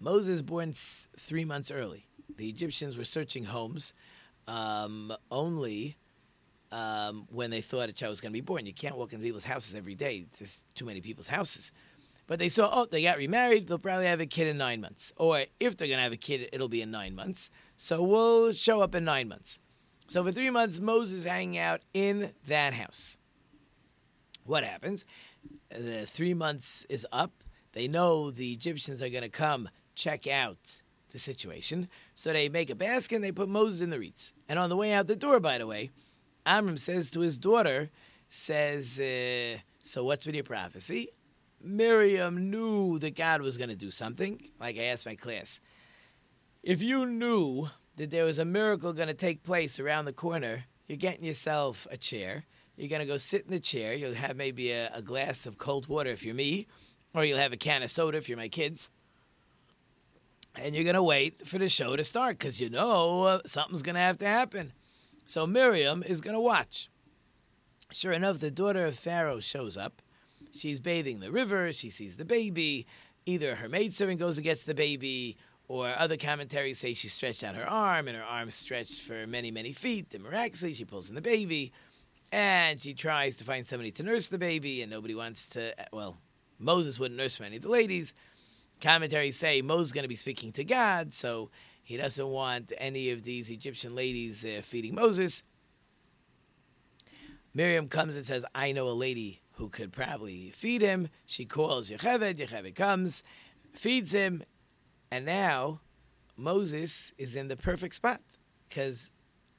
Moses 0.00 0.42
born 0.42 0.72
three 0.72 1.44
months 1.44 1.70
early. 1.70 2.06
The 2.36 2.48
Egyptians 2.48 2.96
were 2.96 3.04
searching 3.04 3.44
homes 3.44 3.92
um, 4.48 5.12
only 5.30 5.96
um, 6.72 7.26
when 7.30 7.50
they 7.50 7.60
thought 7.60 7.88
a 7.88 7.92
child 7.92 8.10
was 8.10 8.20
going 8.20 8.32
to 8.32 8.36
be 8.36 8.40
born. 8.40 8.64
You 8.64 8.72
can't 8.72 8.96
walk 8.96 9.12
into 9.12 9.24
people's 9.24 9.44
houses 9.44 9.74
every 9.74 9.94
day. 9.94 10.26
There's 10.38 10.64
too 10.74 10.86
many 10.86 11.00
people's 11.00 11.28
houses. 11.28 11.70
But 12.26 12.38
they 12.38 12.48
saw, 12.48 12.70
oh, 12.72 12.86
they 12.86 13.02
got 13.02 13.18
remarried. 13.18 13.66
They'll 13.66 13.78
probably 13.78 14.06
have 14.06 14.20
a 14.20 14.26
kid 14.26 14.46
in 14.46 14.56
nine 14.56 14.80
months. 14.80 15.12
Or 15.16 15.44
if 15.58 15.76
they're 15.76 15.88
going 15.88 15.98
to 15.98 16.04
have 16.04 16.12
a 16.12 16.16
kid, 16.16 16.48
it'll 16.52 16.68
be 16.68 16.80
in 16.80 16.90
nine 16.90 17.14
months. 17.14 17.50
So 17.76 18.02
we'll 18.02 18.52
show 18.52 18.80
up 18.80 18.94
in 18.94 19.04
nine 19.04 19.28
months. 19.28 19.58
So 20.06 20.24
for 20.24 20.32
three 20.32 20.50
months, 20.50 20.80
Moses 20.80 21.24
hanging 21.24 21.58
out 21.58 21.80
in 21.92 22.32
that 22.46 22.72
house. 22.72 23.18
What 24.46 24.64
happens? 24.64 25.04
The 25.70 26.06
three 26.06 26.34
months 26.34 26.86
is 26.88 27.06
up. 27.12 27.32
They 27.72 27.86
know 27.88 28.30
the 28.30 28.52
Egyptians 28.52 29.02
are 29.02 29.08
going 29.08 29.22
to 29.22 29.28
come 29.28 29.68
check 30.00 30.26
out 30.26 30.82
the 31.10 31.18
situation. 31.18 31.88
So 32.14 32.32
they 32.32 32.48
make 32.48 32.70
a 32.70 32.74
basket 32.74 33.16
and 33.16 33.24
they 33.24 33.32
put 33.32 33.48
Moses 33.48 33.82
in 33.82 33.90
the 33.90 33.98
reeds. 33.98 34.32
And 34.48 34.58
on 34.58 34.70
the 34.70 34.76
way 34.76 34.92
out 34.92 35.06
the 35.06 35.16
door, 35.16 35.40
by 35.40 35.58
the 35.58 35.66
way, 35.66 35.90
Amram 36.46 36.78
says 36.78 37.10
to 37.10 37.20
his 37.20 37.38
daughter, 37.38 37.90
says, 38.28 38.98
uh, 38.98 39.58
So 39.82 40.04
what's 40.04 40.24
with 40.24 40.34
your 40.34 40.44
prophecy? 40.44 41.08
Miriam 41.62 42.50
knew 42.50 42.98
that 43.00 43.16
God 43.16 43.42
was 43.42 43.58
going 43.58 43.68
to 43.68 43.76
do 43.76 43.90
something. 43.90 44.40
Like 44.58 44.78
I 44.78 44.84
asked 44.84 45.04
my 45.04 45.14
class, 45.14 45.60
if 46.62 46.82
you 46.82 47.04
knew 47.04 47.68
that 47.96 48.10
there 48.10 48.24
was 48.24 48.38
a 48.38 48.44
miracle 48.44 48.94
going 48.94 49.08
to 49.08 49.14
take 49.14 49.42
place 49.42 49.78
around 49.78 50.06
the 50.06 50.12
corner, 50.12 50.64
you're 50.86 50.96
getting 50.96 51.24
yourself 51.24 51.86
a 51.90 51.98
chair. 51.98 52.44
You're 52.76 52.88
going 52.88 53.02
to 53.02 53.06
go 53.06 53.18
sit 53.18 53.44
in 53.44 53.50
the 53.50 53.60
chair. 53.60 53.92
You'll 53.92 54.14
have 54.14 54.36
maybe 54.36 54.70
a, 54.70 54.90
a 54.94 55.02
glass 55.02 55.44
of 55.44 55.58
cold 55.58 55.86
water 55.86 56.08
if 56.08 56.24
you're 56.24 56.34
me, 56.34 56.66
or 57.12 57.24
you'll 57.24 57.38
have 57.38 57.52
a 57.52 57.58
can 57.58 57.82
of 57.82 57.90
soda 57.90 58.16
if 58.16 58.28
you're 58.28 58.38
my 58.38 58.48
kids. 58.48 58.88
And 60.56 60.74
you're 60.74 60.84
going 60.84 60.94
to 60.94 61.02
wait 61.02 61.46
for 61.46 61.58
the 61.58 61.68
show 61.68 61.96
to 61.96 62.04
start 62.04 62.38
because 62.38 62.60
you 62.60 62.70
know 62.70 63.24
uh, 63.24 63.40
something's 63.46 63.82
going 63.82 63.94
to 63.94 64.00
have 64.00 64.18
to 64.18 64.26
happen. 64.26 64.72
So 65.26 65.46
Miriam 65.46 66.02
is 66.02 66.20
going 66.20 66.34
to 66.34 66.40
watch. 66.40 66.88
Sure 67.92 68.12
enough, 68.12 68.38
the 68.38 68.50
daughter 68.50 68.84
of 68.84 68.94
Pharaoh 68.94 69.40
shows 69.40 69.76
up 69.76 70.02
She's 70.52 70.80
bathing 70.80 71.20
the 71.20 71.30
river. 71.30 71.72
She 71.72 71.90
sees 71.90 72.16
the 72.16 72.24
baby. 72.24 72.86
Either 73.26 73.54
her 73.56 73.68
maidservant 73.68 74.18
goes 74.18 74.38
and 74.38 74.44
gets 74.44 74.64
the 74.64 74.74
baby, 74.74 75.36
or 75.68 75.94
other 75.96 76.16
commentaries 76.16 76.78
say 76.78 76.94
she 76.94 77.08
stretched 77.08 77.44
out 77.44 77.54
her 77.54 77.68
arm 77.68 78.08
and 78.08 78.16
her 78.16 78.24
arm 78.24 78.50
stretched 78.50 79.02
for 79.02 79.26
many, 79.26 79.50
many 79.50 79.72
feet. 79.72 80.12
And 80.14 80.24
miraculously, 80.24 80.74
she 80.74 80.84
pulls 80.84 81.08
in 81.08 81.14
the 81.14 81.20
baby 81.20 81.72
and 82.32 82.80
she 82.80 82.94
tries 82.94 83.36
to 83.36 83.44
find 83.44 83.66
somebody 83.66 83.90
to 83.92 84.02
nurse 84.02 84.28
the 84.28 84.38
baby, 84.38 84.82
and 84.82 84.90
nobody 84.90 85.14
wants 85.14 85.48
to. 85.48 85.74
Well, 85.92 86.18
Moses 86.58 86.98
wouldn't 86.98 87.18
nurse 87.18 87.36
for 87.36 87.44
any 87.44 87.56
of 87.56 87.62
the 87.62 87.68
ladies. 87.68 88.14
Commentaries 88.80 89.36
say 89.36 89.60
Moses 89.60 89.88
is 89.88 89.92
going 89.92 90.04
to 90.04 90.08
be 90.08 90.16
speaking 90.16 90.52
to 90.52 90.64
God, 90.64 91.12
so 91.12 91.50
he 91.82 91.96
doesn't 91.96 92.26
want 92.26 92.72
any 92.78 93.10
of 93.10 93.24
these 93.24 93.50
Egyptian 93.50 93.94
ladies 93.94 94.44
uh, 94.44 94.60
feeding 94.62 94.94
Moses. 94.94 95.42
Miriam 97.52 97.88
comes 97.88 98.14
and 98.14 98.24
says, 98.24 98.44
I 98.54 98.72
know 98.72 98.88
a 98.88 98.92
lady 98.92 99.42
who 99.52 99.68
could 99.68 99.92
probably 99.92 100.50
feed 100.50 100.80
him. 100.80 101.08
She 101.26 101.44
calls 101.44 101.90
Yocheved. 101.90 102.36
Yocheved 102.36 102.74
comes, 102.74 103.22
feeds 103.74 104.12
him, 104.12 104.42
and 105.10 105.26
now 105.26 105.80
Moses 106.36 107.12
is 107.18 107.36
in 107.36 107.48
the 107.48 107.56
perfect 107.56 107.96
spot 107.96 108.20
because 108.68 109.10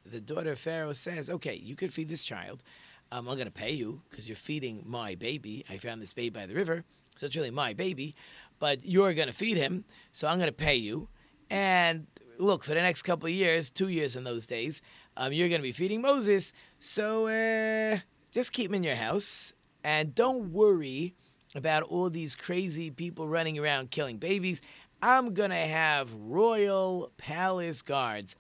the 0.06 0.22
daughter 0.22 0.54
of 0.54 0.60
Pharaoh 0.60 0.94
says, 0.94 1.30
"Okay, 1.30 1.56
you 1.56 1.76
could 1.76 1.94
feed 1.94 2.08
this 2.08 2.24
child. 2.24 2.64
Um, 3.12 3.28
I'm 3.28 3.36
going 3.36 3.46
to 3.46 3.52
pay 3.52 3.72
you 3.72 4.00
because 4.10 4.28
you're 4.28 4.38
feeding 4.38 4.84
my 4.88 5.16
baby. 5.16 5.66
I 5.70 5.78
found 5.78 6.02
this 6.02 6.14
baby 6.14 6.30
by 6.30 6.46
the 6.46 6.56
river, 6.56 6.86
so 7.18 7.26
it's 7.26 7.36
really 7.36 7.52
my 7.52 7.74
baby. 7.74 8.16
But 8.62 8.86
you're 8.86 9.16
going 9.16 9.28
to 9.28 9.34
feed 9.34 9.58
him, 9.58 9.86
so 10.12 10.28
I'm 10.28 10.38
going 10.38 10.48
to 10.48 10.54
pay 10.54 10.76
you. 10.76 11.10
And 11.50 12.06
look, 12.38 12.64
for 12.64 12.76
the 12.76 12.82
next 12.82 13.02
couple 13.02 13.26
of 13.26 13.34
years, 13.34 13.72
two 13.72 13.90
years 13.90 14.16
in 14.16 14.24
those 14.24 14.46
days, 14.46 14.84
um, 15.18 15.34
you're 15.34 15.50
going 15.50 15.62
to 15.62 15.64
be 15.64 15.72
feeding 15.72 16.00
Moses. 16.00 16.54
So 16.78 17.26
uh, 17.26 17.98
just 18.32 18.54
keep 18.54 18.70
him 18.70 18.76
in 18.76 18.84
your 18.84 18.96
house, 18.96 19.54
and 19.84 20.14
don't 20.14 20.54
worry 20.54 21.16
about 21.56 21.82
all 21.82 22.12
these 22.12 22.36
crazy 22.36 22.92
people 22.92 23.28
running 23.28 23.58
around 23.58 23.90
killing 23.90 24.18
babies. 24.18 24.62
I'm 25.02 25.34
going 25.34 25.50
to 25.50 25.56
have 25.56 26.14
royal 26.14 27.12
palace 27.18 27.82
guards 27.82 28.36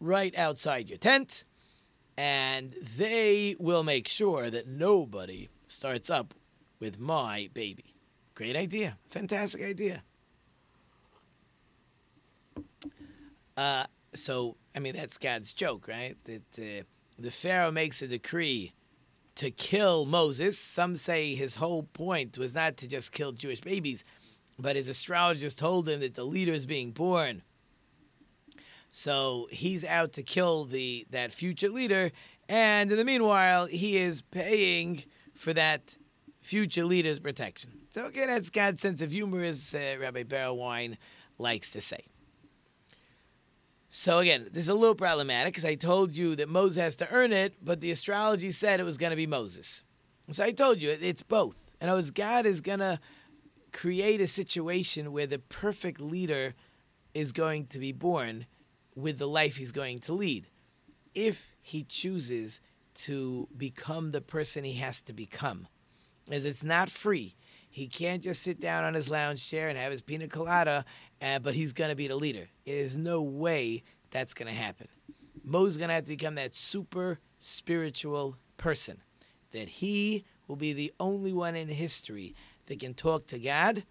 right 0.00 0.34
outside 0.38 0.88
your 0.88 0.96
tent, 0.96 1.44
and 2.16 2.74
they 2.96 3.56
will 3.60 3.82
make 3.82 4.08
sure 4.08 4.48
that 4.48 4.66
nobody 4.66 5.50
starts 5.66 6.08
up 6.08 6.32
with 6.80 6.98
my 6.98 7.50
baby. 7.52 7.94
Great 8.38 8.54
idea. 8.54 8.96
Fantastic 9.10 9.64
idea. 9.64 10.04
Uh, 13.56 13.82
so, 14.14 14.56
I 14.76 14.78
mean, 14.78 14.94
that's 14.94 15.18
God's 15.18 15.52
joke, 15.52 15.88
right? 15.88 16.14
That 16.22 16.44
uh, 16.56 16.84
the 17.18 17.32
Pharaoh 17.32 17.72
makes 17.72 18.00
a 18.00 18.06
decree 18.06 18.74
to 19.34 19.50
kill 19.50 20.04
Moses. 20.04 20.56
Some 20.56 20.94
say 20.94 21.34
his 21.34 21.56
whole 21.56 21.82
point 21.82 22.38
was 22.38 22.54
not 22.54 22.76
to 22.76 22.86
just 22.86 23.10
kill 23.10 23.32
Jewish 23.32 23.60
babies, 23.60 24.04
but 24.56 24.76
his 24.76 24.88
astrologers 24.88 25.56
told 25.56 25.88
him 25.88 25.98
that 25.98 26.14
the 26.14 26.22
leader 26.22 26.52
is 26.52 26.64
being 26.64 26.92
born. 26.92 27.42
So 28.92 29.48
he's 29.50 29.84
out 29.84 30.12
to 30.12 30.22
kill 30.22 30.64
the 30.64 31.08
that 31.10 31.32
future 31.32 31.70
leader, 31.70 32.12
and 32.48 32.88
in 32.92 32.96
the 32.96 33.04
meanwhile, 33.04 33.66
he 33.66 33.96
is 33.96 34.22
paying 34.22 35.02
for 35.34 35.52
that 35.54 35.96
future 36.40 36.84
leader's 36.84 37.18
protection. 37.18 37.77
So 37.90 38.04
okay, 38.06 38.26
that's 38.26 38.50
God's 38.50 38.82
sense 38.82 39.00
of 39.02 39.12
humor, 39.12 39.42
as 39.42 39.74
uh, 39.74 39.96
Rabbi 40.00 40.24
Berel 40.24 40.56
Wein 40.56 40.98
likes 41.38 41.72
to 41.72 41.80
say. 41.80 42.04
So 43.90 44.18
again, 44.18 44.46
this 44.52 44.64
is 44.64 44.68
a 44.68 44.74
little 44.74 44.94
problematic 44.94 45.54
because 45.54 45.64
I 45.64 45.74
told 45.74 46.14
you 46.14 46.36
that 46.36 46.48
Moses 46.48 46.82
has 46.82 46.96
to 46.96 47.08
earn 47.10 47.32
it, 47.32 47.54
but 47.62 47.80
the 47.80 47.90
astrology 47.90 48.50
said 48.50 48.80
it 48.80 48.84
was 48.84 48.98
going 48.98 49.10
to 49.10 49.16
be 49.16 49.26
Moses. 49.26 49.82
So 50.30 50.44
I 50.44 50.52
told 50.52 50.78
you 50.78 50.90
it's 50.90 51.22
both. 51.22 51.74
And 51.80 51.90
I 51.90 51.94
was 51.94 52.10
God 52.10 52.44
is 52.44 52.60
going 52.60 52.80
to 52.80 53.00
create 53.72 54.20
a 54.20 54.26
situation 54.26 55.12
where 55.12 55.26
the 55.26 55.38
perfect 55.38 56.00
leader 56.00 56.54
is 57.14 57.32
going 57.32 57.66
to 57.68 57.78
be 57.78 57.92
born 57.92 58.44
with 58.94 59.18
the 59.18 59.26
life 59.26 59.56
he's 59.56 59.72
going 59.72 60.00
to 60.00 60.12
lead. 60.12 60.46
If 61.14 61.54
he 61.62 61.84
chooses 61.84 62.60
to 62.94 63.48
become 63.56 64.12
the 64.12 64.20
person 64.20 64.64
he 64.64 64.74
has 64.74 65.00
to 65.02 65.14
become, 65.14 65.66
as 66.30 66.44
it's 66.44 66.64
not 66.64 66.90
free. 66.90 67.36
He 67.70 67.86
can't 67.86 68.22
just 68.22 68.42
sit 68.42 68.60
down 68.60 68.84
on 68.84 68.94
his 68.94 69.08
lounge 69.08 69.48
chair 69.48 69.68
and 69.68 69.78
have 69.78 69.92
his 69.92 70.02
pina 70.02 70.26
colada, 70.28 70.84
uh, 71.22 71.38
but 71.38 71.54
he's 71.54 71.72
going 71.72 71.90
to 71.90 71.96
be 71.96 72.08
the 72.08 72.16
leader. 72.16 72.48
There's 72.64 72.96
no 72.96 73.22
way 73.22 73.84
that's 74.10 74.34
going 74.34 74.48
to 74.48 74.54
happen. 74.54 74.88
Mo's 75.44 75.76
going 75.76 75.88
to 75.88 75.94
have 75.94 76.04
to 76.04 76.10
become 76.10 76.34
that 76.36 76.54
super 76.54 77.20
spiritual 77.38 78.36
person, 78.56 79.00
that 79.52 79.68
he 79.68 80.24
will 80.46 80.56
be 80.56 80.72
the 80.72 80.92
only 80.98 81.32
one 81.32 81.54
in 81.54 81.68
history 81.68 82.34
that 82.66 82.80
can 82.80 82.94
talk 82.94 83.26
to 83.28 83.38
God, 83.38 83.84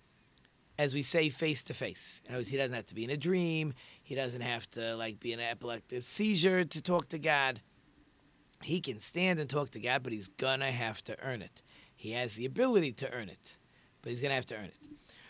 as 0.78 0.94
we 0.94 1.02
say, 1.02 1.30
face 1.30 1.64
to 1.64 1.74
face. 1.74 2.22
He 2.28 2.58
doesn't 2.58 2.74
have 2.74 2.86
to 2.88 2.96
be 2.96 3.04
in 3.04 3.10
a 3.10 3.18
dream. 3.18 3.74
He 4.04 4.16
doesn't 4.16 4.42
have 4.42 4.70
to 4.72 4.96
like 4.96 5.20
be 5.20 5.34
in 5.34 5.40
an 5.40 5.50
epileptic 5.50 6.04
seizure 6.04 6.66
to 6.66 6.82
talk 6.82 7.10
to 7.10 7.20
God. 7.20 7.62
He 8.64 8.82
can 8.82 9.00
stand 9.00 9.40
and 9.40 9.50
talk 9.50 9.72
to 9.72 9.80
God, 9.80 10.04
but 10.04 10.14
he's 10.14 10.28
gonna 10.28 10.72
have 10.72 11.04
to 11.04 11.16
earn 11.24 11.42
it. 11.42 11.62
He 11.96 12.12
has 12.12 12.36
the 12.36 12.46
ability 12.46 12.92
to 12.94 13.12
earn 13.12 13.30
it, 13.30 13.58
but 14.02 14.10
he's 14.10 14.22
going 14.22 14.30
to 14.30 14.36
have 14.36 14.46
to 14.48 14.56
earn 14.56 14.66
it. 14.66 14.76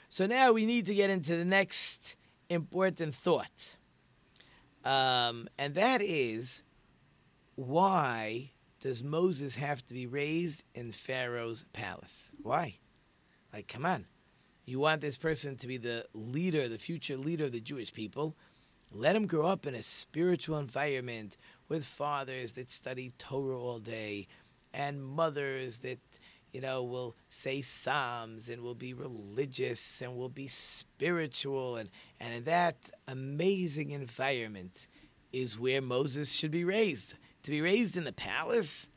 So 0.09 0.25
now 0.25 0.51
we 0.51 0.65
need 0.65 0.85
to 0.85 0.95
get 0.95 1.09
into 1.09 1.35
the 1.35 1.45
next 1.45 2.17
important 2.49 3.13
thought. 3.13 3.77
Um, 4.85 5.49
and 5.57 5.75
that 5.75 6.01
is 6.01 6.63
why 7.55 8.51
does 8.79 9.03
Moses 9.03 9.55
have 9.55 9.83
to 9.87 9.93
be 9.93 10.05
raised 10.05 10.63
in 10.75 10.91
Pharaoh's 10.91 11.65
palace? 11.73 12.31
Why? 12.41 12.77
Like, 13.51 13.67
come 13.67 13.85
on. 13.85 14.05
You 14.65 14.79
want 14.79 15.01
this 15.01 15.17
person 15.17 15.55
to 15.57 15.67
be 15.67 15.77
the 15.77 16.05
leader, 16.13 16.67
the 16.67 16.77
future 16.77 17.17
leader 17.17 17.45
of 17.45 17.51
the 17.51 17.59
Jewish 17.59 17.93
people. 17.93 18.35
Let 18.91 19.15
him 19.15 19.25
grow 19.25 19.47
up 19.47 19.65
in 19.65 19.75
a 19.75 19.83
spiritual 19.83 20.57
environment 20.57 21.37
with 21.67 21.85
fathers 21.85 22.53
that 22.53 22.69
study 22.69 23.13
Torah 23.17 23.59
all 23.59 23.79
day 23.79 24.27
and 24.73 25.03
mothers 25.03 25.79
that 25.79 25.99
you 26.57 26.61
know, 26.61 26.81
we'll 26.81 27.15
say 27.29 27.61
psalms 27.61 28.49
and 28.49 28.63
we'll 28.63 28.73
be 28.73 28.91
religious 28.91 30.01
and 30.01 30.17
we'll 30.17 30.27
be 30.27 30.47
spiritual. 30.47 31.75
And, 31.75 31.87
and 32.19 32.33
in 32.33 32.45
that 32.45 32.89
amazing 33.07 33.91
environment 33.91 34.87
is 35.31 35.59
where 35.59 35.83
Moses 35.83 36.31
should 36.31 36.49
be 36.49 36.63
raised. 36.63 37.13
To 37.43 37.51
be 37.51 37.61
raised 37.61 37.95
in 37.95 38.05
the 38.05 38.11
palace, 38.11 38.89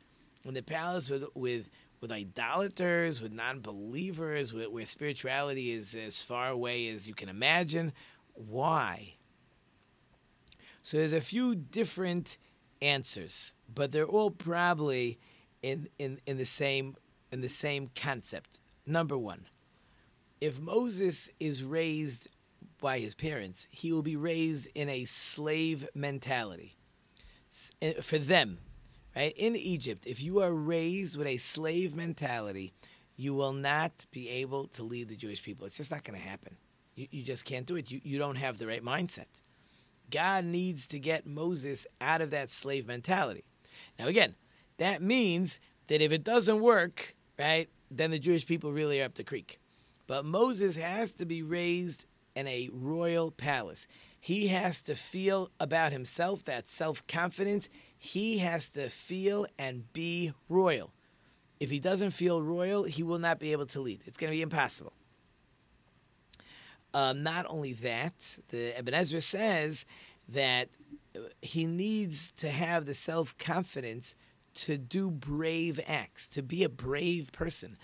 in 0.47 0.55
the 0.55 0.63
palace 0.63 1.11
with, 1.11 1.25
with, 1.35 1.69
with 2.01 2.11
idolaters, 2.11 3.21
with 3.21 3.35
non 3.35 3.61
believers, 3.61 4.55
where 4.55 4.87
spirituality 4.87 5.71
is 5.73 5.95
as 5.95 6.23
far 6.23 6.49
away 6.49 6.89
as 6.89 7.07
you 7.07 7.13
can 7.13 7.29
imagine. 7.29 7.93
Why? 8.33 9.17
So 10.83 10.97
there's 10.97 11.13
a 11.13 11.21
few 11.21 11.55
different 11.55 12.39
answers, 12.81 13.53
but 13.69 13.93
they're 13.93 14.07
all 14.07 14.31
probably 14.31 15.19
in, 15.61 15.89
in, 15.99 16.21
in 16.25 16.39
the 16.39 16.47
same 16.47 16.97
in 17.33 17.41
the 17.41 17.49
same 17.49 17.91
concept. 17.95 18.61
Number 18.87 19.17
one, 19.17 19.47
if 20.41 20.59
Moses 20.59 21.31
is 21.39 21.63
raised 21.63 22.29
by 22.81 22.99
his 22.99 23.15
parents, 23.15 23.67
he 23.71 23.93
will 23.93 24.03
be 24.03 24.17
raised 24.17 24.69
in 24.75 24.89
a 24.89 25.05
slave 25.05 25.89
mentality. 25.95 26.73
Eh, 27.83 28.01
for 28.01 28.19
them, 28.19 28.59
right? 29.15 29.33
In 29.37 29.57
Egypt, 29.57 30.07
if 30.07 30.23
you 30.23 30.41
are 30.41 30.55
raised 30.55 31.17
with 31.17 31.27
a 31.27 31.37
slave 31.37 31.95
mentality, 31.95 32.73
you 33.17 33.35
will 33.35 33.53
not 33.53 34.07
be 34.13 34.29
able 34.29 34.67
to 34.69 34.83
lead 34.83 35.09
the 35.09 35.17
Jewish 35.17 35.43
people. 35.43 35.67
It's 35.67 35.77
just 35.77 35.91
not 35.91 36.05
going 36.05 36.19
to 36.19 36.27
happen. 36.27 36.57
You, 36.95 37.09
you 37.11 37.23
just 37.23 37.45
can't 37.45 37.67
do 37.67 37.77
it. 37.77 37.91
You, 37.91 38.01
you 38.03 38.19
don't 38.19 38.37
have 38.37 38.59
the 38.59 38.67
right 38.67 38.83
mindset. 38.83 39.27
God 40.11 40.45
needs 40.45 40.87
to 40.89 40.99
get 40.99 41.27
Moses 41.27 41.87
out 42.01 42.21
of 42.21 42.31
that 42.31 42.51
slave 42.51 42.87
mentality. 42.87 43.45
Now, 43.99 44.07
again, 44.07 44.35
that 44.79 45.03
means 45.03 45.61
that 45.89 46.01
if 46.01 46.13
it 46.13 46.25
doesn't 46.25 46.61
work, 46.61 47.15
right, 47.41 47.69
then 47.91 48.11
the 48.11 48.19
Jewish 48.19 48.47
people 48.47 48.73
really 48.73 49.01
are 49.01 49.07
up 49.07 49.15
the 49.15 49.25
creek. 49.25 49.59
But 50.07 50.25
Moses 50.25 50.77
has 50.77 51.13
to 51.13 51.27
be 51.27 51.43
raised 51.43 52.05
in 52.35 52.47
a 52.47 52.69
royal 52.73 53.31
palace. 53.31 53.87
He 54.21 54.49
has 54.49 54.83
to 54.83 54.95
feel 54.95 55.51
about 55.59 55.93
himself 55.93 56.45
that 56.45 56.69
self 56.69 57.07
confidence. 57.07 57.69
He 57.99 58.39
has 58.39 58.69
to 58.71 58.89
feel 58.89 59.47
and 59.59 59.91
be 59.93 60.33
royal. 60.49 60.93
If 61.59 61.71
he 61.71 61.79
doesn't 61.79 62.11
feel 62.11 62.43
royal, 62.43 62.85
he 62.85 63.03
will 63.03 63.19
not 63.19 63.39
be 63.39 63.53
able 63.53 63.67
to 63.67 63.81
lead. 63.81 64.01
It's 64.07 64.17
going 64.17 64.31
to 64.31 64.37
be 64.37 64.43
impossible. 64.43 64.93
Um, 66.93 67.23
not 67.23 67.47
only 67.49 67.75
that, 67.75 68.39
the 68.49 68.79
Ibn 68.79 68.95
Ezra 68.95 69.21
says 69.21 69.85
that 70.29 70.69
he 71.43 71.67
needs 71.67 72.31
to 72.33 72.51
have 72.51 72.87
the 72.87 72.95
self 72.95 73.37
confidence 73.39 74.15
to 74.55 74.77
do 74.77 75.11
brave 75.11 75.81
acts, 75.87 76.29
to 76.31 76.43
be 76.43 76.65
a 76.65 76.69
brave 76.69 77.33
person. 77.33 77.77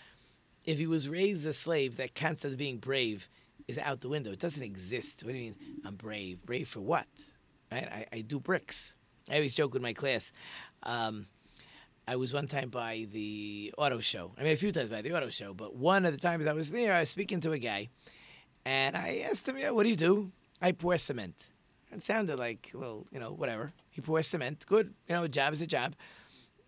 If 0.64 0.79
he 0.79 0.87
was 0.87 1.09
raised 1.09 1.46
a 1.46 1.52
slave, 1.52 1.96
that 1.96 2.14
concept 2.14 2.52
of 2.52 2.59
being 2.59 2.79
brave 2.79 3.29
is 3.68 3.79
out 3.79 4.00
the 4.00 4.09
window. 4.09 4.33
It 4.33 4.40
doesn't 4.40 4.62
exist. 4.62 5.24
What 5.24 5.33
do 5.33 5.38
you 5.38 5.44
mean? 5.44 5.57
I'm 5.85 5.94
brave. 5.94 6.44
Brave 6.44 6.68
for 6.68 6.81
what? 6.81 7.07
Right? 7.70 7.88
I, 7.90 8.07
I 8.12 8.20
do 8.20 8.40
bricks. 8.40 8.94
I 9.31 9.37
always 9.37 9.55
joke 9.55 9.72
with 9.72 9.83
my 9.83 9.92
class. 9.92 10.33
Um, 10.83 11.26
I 12.09 12.16
was 12.16 12.33
one 12.33 12.46
time 12.46 12.68
by 12.68 13.07
the 13.11 13.74
auto 13.76 13.98
show. 13.98 14.33
I 14.38 14.44
mean, 14.44 14.52
a 14.52 14.57
few 14.57 14.70
times 14.70 14.90
by 14.90 15.02
the 15.02 15.12
auto 15.16 15.29
show, 15.29 15.55
but 15.55 15.74
one 15.74 16.07
of 16.07 16.12
the 16.12 16.20
times 16.20 16.46
I 16.46 16.52
was 16.52 16.70
there, 16.70 16.94
I 16.94 17.00
was 17.00 17.11
speaking 17.11 17.40
to 17.40 17.52
a 17.52 17.59
guy, 17.59 17.88
and 18.64 18.96
I 18.96 19.24
asked 19.29 19.48
him, 19.48 19.59
yeah, 19.59 19.70
what 19.70 19.83
do 19.83 19.90
you 19.90 19.96
do? 19.96 20.31
I 20.62 20.72
pour 20.72 20.98
cement. 20.98 21.46
It 21.92 22.05
sounded 22.05 22.38
like, 22.38 22.70
well, 22.74 23.07
you 23.11 23.18
know, 23.18 23.31
whatever. 23.31 23.72
He 23.90 24.00
pours 24.00 24.26
cement. 24.26 24.66
Good. 24.66 24.92
You 25.09 25.14
know, 25.14 25.22
a 25.24 25.29
job 25.29 25.52
is 25.52 25.62
a 25.62 25.66
job. 25.66 25.94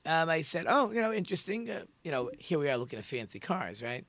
Um, 0.07 0.29
I 0.29 0.43
said, 0.43 0.67
oh, 0.69 0.91
you 0.91 1.01
know, 1.01 1.13
interesting. 1.13 1.69
Uh, 1.69 1.83
you 2.03 2.11
know, 2.11 2.31
here 2.39 2.59
we 2.59 2.71
are 2.71 2.77
looking 2.77 2.99
at 2.99 3.05
fancy 3.05 3.41
cars, 3.41 3.83
right? 3.83 4.05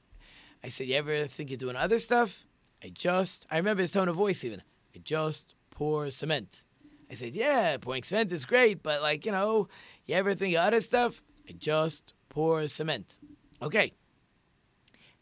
I 0.64 0.70
said, 0.70 0.88
you 0.88 0.96
ever 0.96 1.26
think 1.26 1.50
you're 1.50 1.58
doing 1.58 1.76
other 1.76 2.00
stuff? 2.00 2.46
I 2.84 2.90
just, 2.90 3.46
I 3.52 3.58
remember 3.58 3.82
his 3.82 3.92
tone 3.92 4.08
of 4.08 4.16
voice 4.16 4.44
even. 4.44 4.62
I 4.96 5.00
just 5.00 5.54
pour 5.72 6.10
cement. 6.12 6.64
I 7.12 7.16
said, 7.16 7.34
yeah, 7.34 7.78
pouring 7.78 8.04
cement 8.04 8.32
is 8.32 8.46
great, 8.46 8.84
but 8.84 9.02
like, 9.02 9.26
you 9.26 9.32
know, 9.32 9.68
you 10.06 10.16
ever 10.16 10.36
think 10.36 10.56
of 10.56 10.62
other 10.62 10.82
stuff? 10.82 11.22
I 11.48 11.54
just 11.54 12.14
pour 12.30 12.68
cement. 12.68 13.18
Okay. 13.62 13.94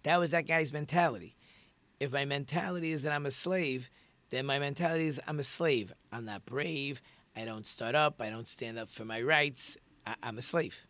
That 0.04 0.18
was 0.20 0.32
that 0.32 0.48
guy's 0.48 0.74
mentality 0.74 1.38
if 2.00 2.12
my 2.12 2.26
mentality 2.26 2.92
is 2.92 3.04
that 3.04 3.14
I'm 3.14 3.26
a 3.26 3.32
slave, 3.32 3.90
then 4.30 4.46
my 4.46 4.60
mentality 4.60 5.08
is 5.08 5.20
I'm 5.28 5.40
a 5.40 5.44
slave. 5.44 5.94
I'm 6.12 6.26
not 6.26 6.46
brave. 6.46 7.02
I 7.36 7.46
don't 7.46 7.66
start 7.66 7.96
up. 7.96 8.22
I 8.22 8.30
don't 8.30 8.48
stand 8.48 8.78
up 8.78 8.90
for 8.90 9.06
my 9.06 9.22
rights. 9.22 9.78
I, 10.22 10.30
am 10.30 10.38
a 10.38 10.42
slave. 10.42 10.86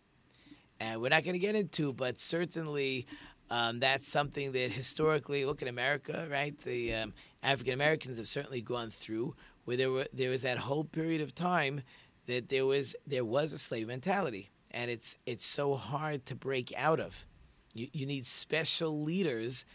And 0.80 1.02
we're 1.02 1.10
not 1.10 1.24
going 1.24 1.34
to 1.34 1.40
get 1.40 1.56
into, 1.56 1.92
but 1.92 2.20
certainly 2.20 3.08
um, 3.50 3.80
that's 3.80 4.08
something 4.08 4.52
that 4.52 4.72
historically, 4.72 5.46
look 5.46 5.62
at 5.62 5.68
America, 5.68 6.28
right? 6.30 6.58
The 6.60 6.94
um, 6.94 7.14
African 7.42 7.74
Americans 7.74 8.18
have 8.18 8.28
certainly 8.28 8.62
gone 8.62 8.92
through 8.92 9.36
where 9.66 9.78
there 9.78 9.92
were 9.92 10.06
there 10.14 10.30
was 10.30 10.44
that 10.44 10.58
whole 10.58 10.84
period 10.84 11.22
of 11.22 11.36
time 11.36 11.82
that 12.26 12.50
there 12.50 12.66
was 12.66 12.96
there 13.06 13.26
was 13.26 13.54
a 13.54 13.58
slave 13.58 13.88
mentality, 13.88 14.50
and 14.72 14.92
it's 14.92 15.18
it's 15.26 15.46
so 15.46 15.76
hard 15.76 16.26
to 16.28 16.36
break 16.36 16.74
out 16.78 17.00
of. 17.00 17.26
You 17.74 17.88
you 17.94 18.06
need 18.06 18.26
special 18.26 19.02
leaders 19.02 19.66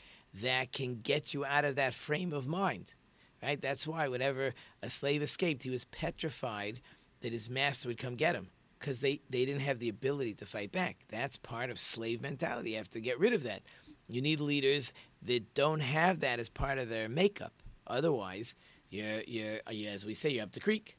that 0.41 0.73
can 0.73 1.01
get 1.03 1.35
you 1.35 1.45
out 1.45 1.65
of 1.65 1.77
that 1.77 1.95
frame 1.95 2.33
of 2.33 2.47
mind. 2.47 2.95
Right? 3.43 3.61
That's 3.61 3.89
why 3.89 4.07
whenever 4.07 4.55
a 4.83 4.89
slave 4.89 5.21
escaped, 5.21 5.65
he 5.65 5.71
was 5.71 5.85
petrified 5.87 6.81
that 7.23 7.33
his 7.33 7.51
master 7.51 7.89
would 7.89 7.99
come 7.99 8.15
get 8.15 8.37
him 8.37 8.49
because 8.83 8.99
they, 8.99 9.21
they 9.31 9.45
didn't 9.45 9.61
have 9.61 9.79
the 9.79 9.89
ability 9.89 10.35
to 10.35 10.45
fight 10.45 10.73
back. 10.73 10.97
That's 11.09 11.37
part 11.37 11.71
of 11.71 11.79
slave 11.79 12.21
mentality. 12.21 12.73
You 12.73 12.79
have 12.79 12.91
to 12.91 13.01
get 13.01 13.21
rid 13.21 13.33
of 13.33 13.45
that. 13.45 13.63
You 14.09 14.21
need 14.21 14.41
leaders 14.41 14.93
that 15.23 15.55
don't 15.55 15.79
have 15.79 16.19
that 16.21 16.41
as 16.41 16.49
part 16.49 16.79
of 16.79 16.89
their 16.89 17.09
makeup. 17.09 17.53
Otherwise, 17.87 18.57
you're, 18.91 19.23
you're, 19.29 19.61
as 19.89 20.05
we 20.05 20.15
say, 20.15 20.31
you're 20.31 20.43
up 20.43 20.51
the 20.51 20.59
creek. 20.59 20.97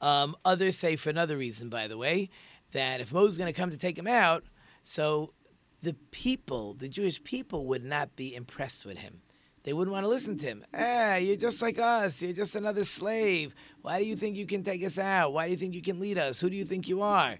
Um, 0.00 0.34
others 0.42 0.78
say, 0.78 0.96
for 0.96 1.10
another 1.10 1.36
reason, 1.36 1.68
by 1.68 1.86
the 1.86 1.98
way, 1.98 2.30
that 2.72 3.02
if 3.02 3.12
Moses 3.12 3.32
is 3.32 3.38
going 3.38 3.52
to 3.52 3.60
come 3.60 3.70
to 3.70 3.76
take 3.76 3.98
him 3.98 4.06
out, 4.06 4.42
so 4.84 5.34
the 5.82 5.94
people, 6.12 6.72
the 6.72 6.88
Jewish 6.88 7.22
people, 7.22 7.66
would 7.66 7.84
not 7.84 8.16
be 8.16 8.34
impressed 8.34 8.86
with 8.86 8.96
him. 8.96 9.20
They 9.64 9.72
wouldn't 9.72 9.92
want 9.92 10.04
to 10.04 10.10
listen 10.10 10.36
to 10.38 10.46
him. 10.46 10.64
Ah, 10.74 11.16
you're 11.16 11.36
just 11.36 11.62
like 11.62 11.78
us. 11.78 12.22
You're 12.22 12.34
just 12.34 12.54
another 12.54 12.84
slave. 12.84 13.54
Why 13.80 13.98
do 13.98 14.06
you 14.06 14.14
think 14.14 14.36
you 14.36 14.46
can 14.46 14.62
take 14.62 14.84
us 14.84 14.98
out? 14.98 15.32
Why 15.32 15.46
do 15.46 15.52
you 15.52 15.56
think 15.56 15.74
you 15.74 15.82
can 15.82 15.98
lead 15.98 16.18
us? 16.18 16.40
Who 16.40 16.50
do 16.50 16.56
you 16.56 16.64
think 16.64 16.86
you 16.86 17.00
are? 17.00 17.38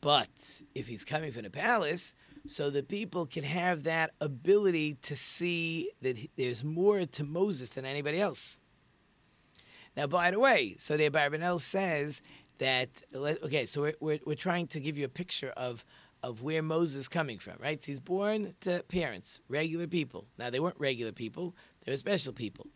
But 0.00 0.62
if 0.74 0.88
he's 0.88 1.04
coming 1.04 1.30
from 1.30 1.42
the 1.42 1.50
palace, 1.50 2.14
so 2.48 2.68
the 2.68 2.82
people 2.82 3.26
can 3.26 3.44
have 3.44 3.84
that 3.84 4.10
ability 4.20 4.94
to 5.02 5.16
see 5.16 5.90
that 6.02 6.16
there's 6.36 6.64
more 6.64 7.04
to 7.06 7.24
Moses 7.24 7.70
than 7.70 7.84
anybody 7.84 8.20
else. 8.20 8.58
Now, 9.96 10.06
by 10.06 10.30
the 10.30 10.40
way, 10.40 10.76
so 10.78 10.96
the 10.96 11.08
Abarbanel 11.08 11.60
says 11.60 12.22
that, 12.58 12.88
okay, 13.14 13.66
so 13.66 13.82
we're, 13.82 13.94
we're, 14.00 14.18
we're 14.26 14.34
trying 14.34 14.66
to 14.68 14.80
give 14.80 14.98
you 14.98 15.04
a 15.04 15.08
picture 15.08 15.52
of 15.56 15.84
of 16.22 16.42
where 16.42 16.62
Moses 16.62 16.96
is 16.96 17.08
coming 17.08 17.38
from, 17.38 17.54
right? 17.60 17.82
So 17.82 17.92
he's 17.92 18.00
born 18.00 18.54
to 18.60 18.82
parents, 18.88 19.40
regular 19.48 19.86
people. 19.86 20.26
Now, 20.38 20.50
they 20.50 20.60
weren't 20.60 20.78
regular 20.78 21.12
people, 21.12 21.54
they 21.84 21.92
were 21.92 21.96
special 21.96 22.32
people. 22.32 22.66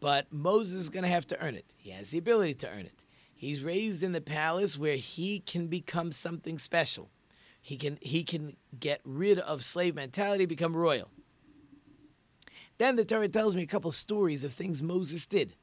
But 0.00 0.32
Moses 0.32 0.82
is 0.82 0.88
going 0.88 1.04
to 1.04 1.08
have 1.08 1.26
to 1.28 1.40
earn 1.40 1.54
it. 1.54 1.64
He 1.76 1.90
has 1.90 2.10
the 2.10 2.18
ability 2.18 2.54
to 2.54 2.70
earn 2.70 2.86
it. 2.86 3.04
He's 3.34 3.62
raised 3.62 4.02
in 4.02 4.12
the 4.12 4.20
palace 4.20 4.78
where 4.78 4.96
he 4.96 5.40
can 5.40 5.68
become 5.68 6.12
something 6.12 6.58
special. 6.58 7.10
He 7.60 7.76
can, 7.76 7.98
he 8.00 8.22
can 8.22 8.56
get 8.78 9.00
rid 9.04 9.38
of 9.38 9.64
slave 9.64 9.94
mentality, 9.94 10.46
become 10.46 10.76
royal. 10.76 11.08
Then 12.78 12.96
the 12.96 13.04
Torah 13.04 13.28
tells 13.28 13.56
me 13.56 13.62
a 13.62 13.66
couple 13.66 13.90
stories 13.90 14.44
of 14.44 14.52
things 14.52 14.82
Moses 14.82 15.26
did. 15.26 15.54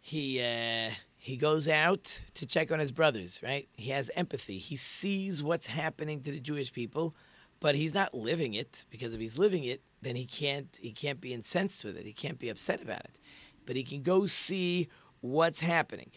He, 0.00 0.40
uh, 0.40 0.90
he 1.22 1.36
goes 1.36 1.68
out 1.68 2.22
to 2.32 2.46
check 2.46 2.72
on 2.72 2.78
his 2.78 2.92
brothers, 2.92 3.42
right? 3.42 3.68
He 3.74 3.90
has 3.90 4.10
empathy. 4.16 4.56
He 4.56 4.76
sees 4.76 5.42
what's 5.42 5.66
happening 5.66 6.22
to 6.22 6.30
the 6.30 6.40
Jewish 6.40 6.72
people, 6.72 7.14
but 7.60 7.74
he's 7.74 7.92
not 7.92 8.14
living 8.14 8.54
it 8.54 8.86
because 8.88 9.12
if 9.12 9.20
he's 9.20 9.36
living 9.36 9.64
it, 9.64 9.82
then 10.00 10.16
he 10.16 10.24
can't 10.24 10.78
he 10.80 10.92
can't 10.92 11.20
be 11.20 11.34
incensed 11.34 11.84
with 11.84 11.98
it. 11.98 12.06
He 12.06 12.14
can't 12.14 12.38
be 12.38 12.48
upset 12.48 12.80
about 12.80 13.04
it. 13.04 13.20
But 13.66 13.76
he 13.76 13.84
can 13.84 14.00
go 14.00 14.24
see 14.24 14.88
what's 15.20 15.60
happening. 15.60 16.10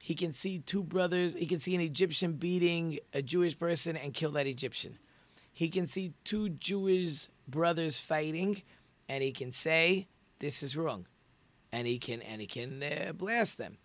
He 0.00 0.16
can 0.16 0.32
see 0.32 0.58
two 0.58 0.82
brothers, 0.82 1.34
he 1.34 1.46
can 1.46 1.60
see 1.60 1.76
an 1.76 1.80
Egyptian 1.80 2.32
beating 2.32 2.98
a 3.14 3.22
Jewish 3.22 3.56
person 3.56 3.96
and 3.96 4.12
kill 4.12 4.32
that 4.32 4.48
Egyptian. 4.48 4.98
He 5.52 5.68
can 5.68 5.86
see 5.86 6.14
two 6.24 6.48
Jewish 6.48 7.28
brothers 7.46 8.00
fighting 8.00 8.62
and 9.08 9.22
he 9.22 9.30
can 9.30 9.52
say 9.52 10.08
this 10.40 10.64
is 10.64 10.76
wrong. 10.76 11.06
And 11.70 11.86
he 11.86 12.00
can 12.00 12.22
and 12.22 12.40
he 12.40 12.48
can 12.48 12.82
uh, 12.82 13.12
blast 13.12 13.56
them 13.56 13.78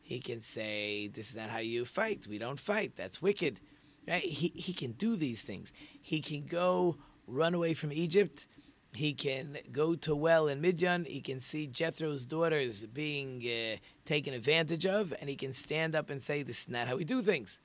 he 0.00 0.20
can 0.20 0.42
say, 0.42 1.08
This 1.08 1.30
is 1.30 1.36
not 1.36 1.50
how 1.50 1.58
you 1.58 1.84
fight. 1.84 2.26
We 2.28 2.38
don't 2.38 2.58
fight. 2.58 2.96
That's 2.96 3.22
wicked. 3.22 3.60
Right? 4.08 4.22
He, 4.22 4.48
he 4.54 4.72
can 4.72 4.92
do 4.92 5.16
these 5.16 5.42
things. 5.42 5.72
He 6.00 6.20
can 6.20 6.46
go 6.46 6.96
run 7.26 7.54
away 7.54 7.74
from 7.74 7.92
Egypt. 7.92 8.46
He 8.92 9.14
can 9.14 9.56
go 9.70 9.94
to 9.94 10.16
well 10.16 10.48
in 10.48 10.60
Midian. 10.60 11.04
He 11.04 11.20
can 11.20 11.38
see 11.38 11.68
Jethro's 11.68 12.26
daughters 12.26 12.84
being 12.86 13.40
uh, 13.44 13.76
taken 14.04 14.34
advantage 14.34 14.84
of, 14.84 15.14
and 15.20 15.30
he 15.30 15.36
can 15.36 15.52
stand 15.52 15.94
up 15.94 16.10
and 16.10 16.20
say, 16.20 16.42
This 16.42 16.62
is 16.62 16.68
not 16.68 16.88
how 16.88 16.96
we 16.96 17.04
do 17.04 17.22
things. 17.22 17.60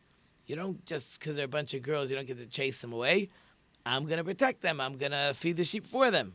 You 0.45 0.56
don't 0.56 0.86
just 0.86 1.19
because 1.19 1.36
they're 1.36 1.45
a 1.45 1.50
bunch 1.50 1.74
of 1.74 1.82
girls, 1.82 2.10
you 2.10 2.15
don't 2.15 2.28
get 2.28 2.38
to 2.38 2.45
chase 2.45 2.82
them 2.82 2.93
away. 2.93 3.30
I'm 3.86 4.06
going 4.06 4.17
to 4.17 4.24
protect 4.24 4.62
them. 4.62 4.82
I'm 4.82 4.98
going 4.98 5.12
to 5.12 5.34
feed 5.36 5.58
the 5.58 5.63
sheep 5.63 5.86
for 5.86 6.10
them. 6.10 6.34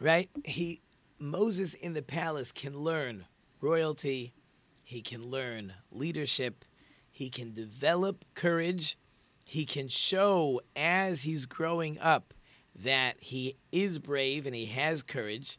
Right? 0.00 0.28
He 0.44 0.80
Moses 1.24 1.72
in 1.72 1.94
the 1.94 2.02
palace 2.02 2.52
can 2.52 2.78
learn 2.78 3.24
royalty, 3.62 4.34
he 4.82 5.00
can 5.00 5.30
learn 5.30 5.72
leadership, 5.90 6.66
he 7.10 7.30
can 7.30 7.54
develop 7.54 8.26
courage, 8.34 8.98
he 9.46 9.64
can 9.64 9.88
show 9.88 10.60
as 10.76 11.22
he's 11.22 11.46
growing 11.46 11.98
up 11.98 12.34
that 12.76 13.14
he 13.20 13.56
is 13.72 13.98
brave 13.98 14.44
and 14.44 14.54
he 14.54 14.66
has 14.66 15.02
courage 15.02 15.58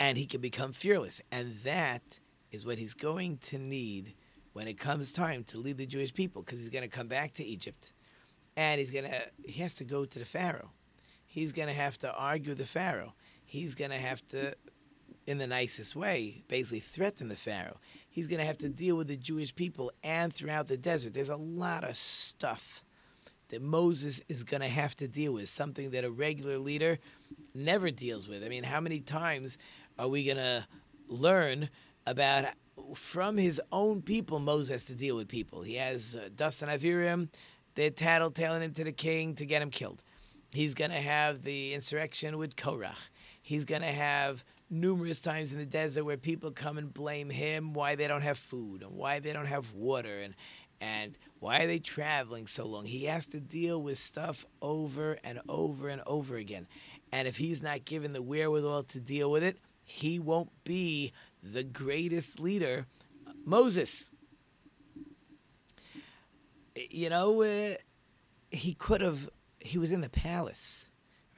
and 0.00 0.18
he 0.18 0.26
can 0.26 0.40
become 0.40 0.72
fearless. 0.72 1.20
And 1.30 1.52
that 1.64 2.18
is 2.50 2.66
what 2.66 2.78
he's 2.78 2.94
going 2.94 3.38
to 3.38 3.58
need 3.58 4.14
when 4.52 4.66
it 4.66 4.80
comes 4.80 5.12
time 5.12 5.44
to 5.44 5.58
lead 5.58 5.78
the 5.78 5.86
Jewish 5.86 6.12
people 6.12 6.42
because 6.42 6.58
he's 6.58 6.70
going 6.70 6.88
to 6.88 6.96
come 6.96 7.06
back 7.06 7.34
to 7.34 7.44
Egypt 7.44 7.92
and 8.56 8.80
he's 8.80 8.90
going 8.90 9.04
to 9.04 9.22
he 9.44 9.60
has 9.62 9.74
to 9.74 9.84
go 9.84 10.04
to 10.04 10.18
the 10.18 10.24
Pharaoh. 10.24 10.70
He's 11.24 11.52
going 11.52 11.68
to 11.68 11.74
have 11.74 11.98
to 11.98 12.12
argue 12.12 12.54
the 12.54 12.64
Pharaoh. 12.64 13.14
He's 13.50 13.74
going 13.74 13.90
to 13.90 13.96
have 13.96 14.24
to 14.28 14.54
in 15.26 15.38
the 15.38 15.46
nicest 15.48 15.96
way 15.96 16.44
basically 16.46 16.78
threaten 16.78 17.28
the 17.28 17.34
Pharaoh. 17.34 17.78
He's 18.08 18.28
going 18.28 18.38
to 18.38 18.46
have 18.46 18.58
to 18.58 18.68
deal 18.68 18.96
with 18.96 19.08
the 19.08 19.16
Jewish 19.16 19.52
people 19.52 19.90
and 20.04 20.32
throughout 20.32 20.68
the 20.68 20.76
desert. 20.76 21.14
There's 21.14 21.30
a 21.30 21.36
lot 21.36 21.82
of 21.82 21.96
stuff 21.96 22.84
that 23.48 23.60
Moses 23.60 24.20
is 24.28 24.44
going 24.44 24.60
to 24.60 24.68
have 24.68 24.94
to 24.96 25.08
deal 25.08 25.32
with, 25.32 25.48
something 25.48 25.90
that 25.90 26.04
a 26.04 26.10
regular 26.12 26.58
leader 26.58 27.00
never 27.52 27.90
deals 27.90 28.28
with. 28.28 28.44
I 28.44 28.48
mean, 28.48 28.62
how 28.62 28.80
many 28.80 29.00
times 29.00 29.58
are 29.98 30.06
we 30.06 30.26
going 30.26 30.36
to 30.36 30.64
learn 31.08 31.70
about 32.06 32.44
from 32.94 33.36
his 33.36 33.60
own 33.72 34.00
people, 34.00 34.38
Moses 34.38 34.68
has 34.68 34.84
to 34.84 34.94
deal 34.94 35.16
with 35.16 35.26
people. 35.26 35.62
He 35.62 35.74
has 35.74 36.14
uh, 36.14 36.28
Dustan 36.36 36.68
Aviram, 36.68 37.28
they're 37.74 37.90
tattletaling 37.90 38.60
him 38.60 38.74
to 38.74 38.84
the 38.84 38.92
king 38.92 39.34
to 39.34 39.44
get 39.44 39.60
him 39.60 39.70
killed. 39.70 40.04
He's 40.52 40.74
going 40.74 40.92
to 40.92 41.00
have 41.00 41.42
the 41.42 41.74
insurrection 41.74 42.38
with 42.38 42.54
Korach. 42.54 43.08
He's 43.50 43.64
going 43.64 43.82
to 43.82 43.88
have 43.88 44.44
numerous 44.70 45.20
times 45.20 45.52
in 45.52 45.58
the 45.58 45.66
desert 45.66 46.04
where 46.04 46.16
people 46.16 46.52
come 46.52 46.78
and 46.78 46.94
blame 46.94 47.28
him 47.28 47.72
why 47.72 47.96
they 47.96 48.06
don't 48.06 48.22
have 48.22 48.38
food 48.38 48.80
and 48.80 48.92
why 48.92 49.18
they 49.18 49.32
don't 49.32 49.46
have 49.46 49.72
water 49.72 50.20
and 50.20 50.36
and 50.80 51.18
why 51.40 51.64
are 51.64 51.66
they 51.66 51.80
traveling 51.80 52.46
so 52.46 52.64
long? 52.64 52.84
He 52.84 53.06
has 53.06 53.26
to 53.26 53.40
deal 53.40 53.82
with 53.82 53.98
stuff 53.98 54.46
over 54.62 55.18
and 55.24 55.40
over 55.48 55.88
and 55.88 56.00
over 56.06 56.36
again. 56.36 56.68
And 57.10 57.26
if 57.26 57.38
he's 57.38 57.60
not 57.60 57.84
given 57.84 58.12
the 58.12 58.22
wherewithal 58.22 58.84
to 58.84 59.00
deal 59.00 59.32
with 59.32 59.42
it, 59.42 59.56
he 59.82 60.20
won't 60.20 60.52
be 60.62 61.12
the 61.42 61.64
greatest 61.64 62.38
leader, 62.38 62.86
Moses. 63.44 64.10
You 66.76 67.10
know, 67.10 67.42
uh, 67.42 67.74
he 68.52 68.74
could 68.74 69.00
have, 69.00 69.28
he 69.58 69.76
was 69.76 69.90
in 69.90 70.02
the 70.02 70.08
palace, 70.08 70.88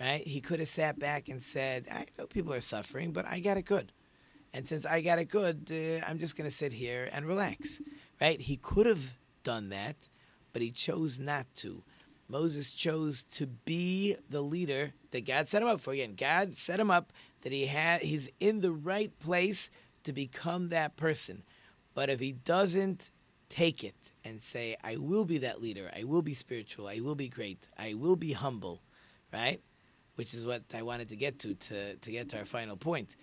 right? 0.02 0.26
He 0.26 0.40
could 0.40 0.58
have 0.58 0.68
sat 0.68 0.98
back 0.98 1.28
and 1.28 1.40
said, 1.40 1.86
I 1.90 2.06
know 2.18 2.26
people 2.26 2.52
are 2.52 2.60
suffering, 2.60 3.12
but 3.12 3.24
I 3.24 3.38
got 3.38 3.56
it 3.56 3.62
good. 3.62 3.92
And 4.52 4.66
since 4.66 4.84
I 4.84 5.00
got 5.00 5.20
it 5.20 5.26
good, 5.26 5.70
uh, 5.70 6.04
I'm 6.06 6.18
just 6.18 6.36
going 6.36 6.48
to 6.48 6.54
sit 6.54 6.72
here 6.72 7.08
and 7.12 7.24
relax, 7.24 7.80
right? 8.20 8.40
He 8.40 8.56
could 8.56 8.86
have 8.86 9.16
done 9.44 9.68
that, 9.68 9.96
but 10.52 10.60
he 10.60 10.70
chose 10.70 11.20
not 11.20 11.46
to. 11.56 11.84
Moses 12.28 12.72
chose 12.72 13.22
to 13.24 13.46
be 13.46 14.16
the 14.28 14.42
leader 14.42 14.92
that 15.12 15.24
God 15.26 15.48
set 15.48 15.62
him 15.62 15.68
up 15.68 15.80
for. 15.80 15.92
Again, 15.92 16.14
God 16.16 16.54
set 16.54 16.80
him 16.80 16.90
up 16.90 17.12
that 17.42 17.52
he 17.52 17.66
had 17.66 18.02
he's 18.02 18.30
in 18.40 18.60
the 18.60 18.72
right 18.72 19.16
place 19.20 19.70
to 20.02 20.12
become 20.12 20.70
that 20.70 20.96
person. 20.96 21.44
But 21.94 22.10
if 22.10 22.20
he 22.20 22.32
doesn't 22.32 23.10
take 23.48 23.84
it 23.84 24.12
and 24.24 24.40
say, 24.40 24.76
I 24.82 24.96
will 24.96 25.24
be 25.24 25.38
that 25.38 25.60
leader, 25.60 25.90
I 25.96 26.04
will 26.04 26.22
be 26.22 26.34
spiritual, 26.34 26.88
I 26.88 27.00
will 27.00 27.14
be 27.14 27.28
great, 27.28 27.68
I 27.78 27.94
will 27.94 28.16
be 28.16 28.32
humble, 28.32 28.82
right? 29.32 29.60
Which 30.16 30.34
is 30.34 30.44
what 30.44 30.62
I 30.74 30.82
wanted 30.82 31.08
to 31.10 31.16
get 31.16 31.38
to 31.40 31.54
to, 31.54 31.94
to 31.96 32.10
get 32.10 32.28
to 32.30 32.38
our 32.38 32.44
final 32.44 32.76
point. 32.76 33.16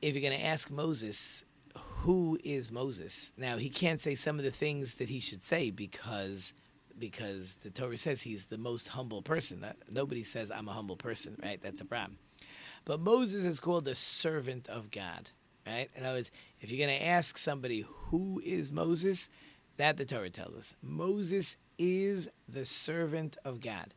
If 0.00 0.14
you're 0.14 0.28
going 0.28 0.38
to 0.38 0.46
ask 0.46 0.70
Moses, 0.70 1.44
who 1.76 2.38
is 2.42 2.72
Moses? 2.72 3.32
Now, 3.36 3.56
he 3.56 3.68
can't 3.68 4.00
say 4.00 4.16
some 4.16 4.38
of 4.38 4.44
the 4.44 4.50
things 4.50 4.94
that 4.94 5.08
he 5.08 5.20
should 5.20 5.42
say 5.42 5.70
because 5.70 6.52
because 6.98 7.54
the 7.56 7.70
Torah 7.70 7.96
says 7.96 8.22
he's 8.22 8.46
the 8.46 8.58
most 8.58 8.88
humble 8.88 9.22
person. 9.22 9.64
Nobody 9.90 10.22
says 10.22 10.50
I'm 10.50 10.68
a 10.68 10.72
humble 10.72 10.96
person, 10.96 11.36
right? 11.42 11.60
That's 11.62 11.80
a 11.80 11.84
problem. 11.84 12.18
But 12.84 13.00
Moses 13.00 13.44
is 13.44 13.60
called 13.60 13.84
the 13.84 13.94
servant 13.94 14.68
of 14.68 14.90
God, 14.90 15.30
right? 15.66 15.88
In 15.96 16.04
other 16.04 16.16
words, 16.16 16.30
if 16.60 16.70
you're 16.70 16.84
going 16.86 16.98
to 16.98 17.06
ask 17.06 17.38
somebody 17.38 17.84
who 17.86 18.40
is 18.44 18.72
Moses, 18.72 19.30
that 19.76 19.96
the 19.96 20.04
Torah 20.04 20.30
tells 20.30 20.56
us. 20.56 20.74
Moses 20.82 21.56
is 21.78 22.28
the 22.48 22.64
servant 22.64 23.36
of 23.44 23.60
God. 23.60 23.94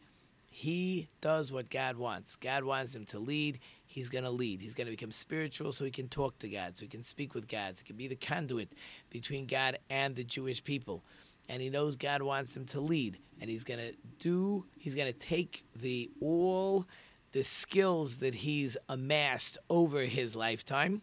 He 0.57 1.09
does 1.19 1.51
what 1.51 1.69
God 1.69 1.97
wants. 1.97 2.37
God 2.37 2.63
wants 2.63 2.95
him 2.95 3.03
to 3.07 3.19
lead. 3.19 3.59
He's 3.85 4.07
going 4.07 4.23
to 4.23 4.29
lead. 4.29 4.61
He's 4.61 4.73
going 4.73 4.85
to 4.87 4.91
become 4.91 5.11
spiritual 5.11 5.73
so 5.73 5.83
he 5.83 5.91
can 5.91 6.07
talk 6.07 6.39
to 6.39 6.47
God, 6.47 6.77
so 6.77 6.85
he 6.85 6.87
can 6.87 7.03
speak 7.03 7.33
with 7.33 7.49
God, 7.49 7.75
so 7.75 7.81
he 7.83 7.87
can 7.87 7.97
be 7.97 8.07
the 8.07 8.15
conduit 8.15 8.71
between 9.09 9.47
God 9.47 9.77
and 9.89 10.15
the 10.15 10.23
Jewish 10.23 10.63
people. 10.63 11.03
And 11.49 11.61
he 11.61 11.69
knows 11.69 11.97
God 11.97 12.21
wants 12.21 12.55
him 12.55 12.63
to 12.67 12.79
lead. 12.79 13.17
And 13.41 13.49
he's 13.49 13.65
going 13.65 13.81
to 13.81 13.93
do, 14.19 14.65
he's 14.79 14.95
going 14.95 15.11
to 15.11 15.19
take 15.19 15.65
the 15.75 16.09
all 16.21 16.85
the 17.33 17.43
skills 17.43 18.19
that 18.19 18.33
he's 18.33 18.77
amassed 18.87 19.57
over 19.69 20.03
his 20.03 20.37
lifetime. 20.37 21.01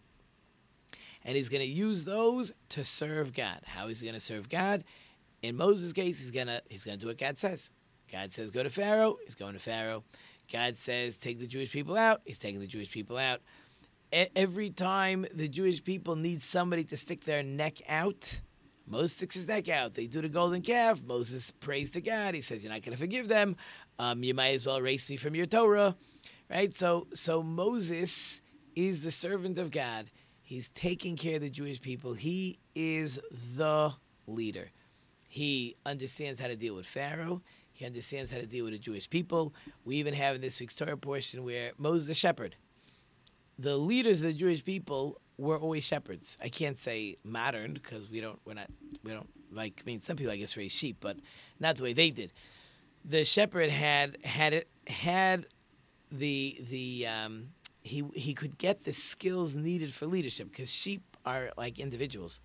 And 1.26 1.36
he's 1.36 1.50
going 1.50 1.62
to 1.62 1.68
use 1.68 2.06
those 2.06 2.52
to 2.70 2.84
serve 2.84 3.34
God. 3.34 3.60
How 3.66 3.88
is 3.88 4.00
he 4.00 4.06
going 4.06 4.18
to 4.18 4.20
serve 4.20 4.48
God? 4.48 4.82
In 5.42 5.58
Moses' 5.58 5.92
case, 5.92 6.22
he's 6.22 6.30
going 6.30 6.46
to 6.46 6.62
he's 6.70 6.84
going 6.84 6.96
to 6.96 7.02
do 7.02 7.08
what 7.08 7.18
God 7.18 7.36
says. 7.36 7.70
God 8.12 8.31
says 8.31 8.51
go 8.51 8.62
to 8.62 8.70
Pharaoh, 8.70 9.16
he's 9.25 9.35
going 9.35 9.55
to 9.55 9.59
Pharaoh. 9.59 10.05
God 10.53 10.77
says 10.77 11.16
take 11.16 11.38
the 11.38 11.46
Jewish 11.46 11.72
people 11.72 11.96
out, 11.96 12.20
he's 12.27 12.38
taking 12.38 12.61
the 12.61 12.66
Jewish 12.66 12.90
people 12.90 13.16
out. 13.16 13.40
Every 14.37 14.68
time 14.68 15.25
the 15.35 15.48
Jewish 15.48 15.83
people 15.83 16.16
need 16.16 16.42
somebody 16.42 16.85
to 16.85 16.98
stick 16.98 17.25
their 17.25 17.42
neck 17.42 17.79
out, 17.88 18.42
Moses 18.87 19.12
sticks 19.14 19.37
his 19.37 19.48
neck 19.48 19.70
out. 19.70 19.94
They 19.94 20.07
do 20.07 20.20
the 20.20 20.29
golden 20.29 20.61
calf. 20.61 21.01
Moses 21.03 21.51
prays 21.51 21.90
to 21.92 22.03
God. 22.03 22.35
He 22.35 22.42
says, 22.42 22.62
"You're 22.62 22.72
not 22.72 22.83
going 22.83 22.92
to 22.92 23.01
forgive 23.01 23.29
them. 23.29 23.57
Um, 23.98 24.22
you 24.22 24.35
might 24.35 24.55
as 24.55 24.66
well 24.66 24.77
erase 24.77 25.09
me 25.09 25.16
from 25.16 25.35
your 25.35 25.46
Torah." 25.46 25.96
Right? 26.51 26.75
So 26.75 27.07
so 27.14 27.42
Moses 27.42 28.42
is 28.77 29.01
the 29.01 29.11
servant 29.11 29.59
of 29.59 29.70
God. 29.70 30.11
He's 30.42 30.68
taking 30.68 31.16
care 31.16 31.37
of 31.37 31.40
the 31.40 31.48
Jewish 31.48 31.81
people. 31.81 32.12
He 32.12 32.59
is 32.75 33.18
the 33.57 33.94
leader. 34.27 34.70
He 35.29 35.77
understands 35.87 36.38
how 36.38 36.48
to 36.48 36.57
deal 36.57 36.75
with 36.75 36.85
Pharaoh. 36.85 37.40
He 37.82 37.86
understands 37.86 38.30
how 38.30 38.38
to 38.38 38.46
deal 38.46 38.62
with 38.62 38.74
the 38.74 38.78
Jewish 38.78 39.10
people. 39.10 39.52
We 39.84 39.96
even 39.96 40.14
have 40.14 40.36
in 40.36 40.40
this 40.40 40.60
week's 40.60 40.76
Torah 40.76 40.96
portion 40.96 41.42
where 41.42 41.72
Moses 41.78 42.06
the 42.06 42.14
shepherd. 42.14 42.54
The 43.58 43.76
leaders 43.76 44.20
of 44.20 44.28
the 44.28 44.32
Jewish 44.32 44.64
people 44.64 45.20
were 45.36 45.58
always 45.58 45.82
shepherds. 45.82 46.38
I 46.40 46.48
can't 46.48 46.78
say 46.78 47.16
modern 47.24 47.72
because 47.72 48.08
we 48.08 48.20
don't 48.20 48.38
we're 48.44 48.54
not 48.54 48.68
we 49.02 49.10
don't 49.10 49.28
like 49.50 49.82
I 49.84 49.84
mean 49.84 50.00
some 50.00 50.14
people 50.14 50.32
I 50.32 50.36
guess 50.36 50.56
raise 50.56 50.70
sheep, 50.70 50.98
but 51.00 51.16
not 51.58 51.74
the 51.74 51.82
way 51.82 51.92
they 51.92 52.12
did. 52.12 52.32
The 53.04 53.24
shepherd 53.24 53.68
had 53.68 54.16
had 54.22 54.52
it 54.52 54.68
had 54.86 55.46
the 56.12 56.56
the 56.70 57.08
um, 57.08 57.48
he 57.80 58.04
he 58.14 58.32
could 58.32 58.58
get 58.58 58.84
the 58.84 58.92
skills 58.92 59.56
needed 59.56 59.92
for 59.92 60.06
leadership 60.06 60.52
because 60.52 60.70
sheep 60.70 61.02
are 61.26 61.50
like 61.56 61.80
individuals. 61.80 62.40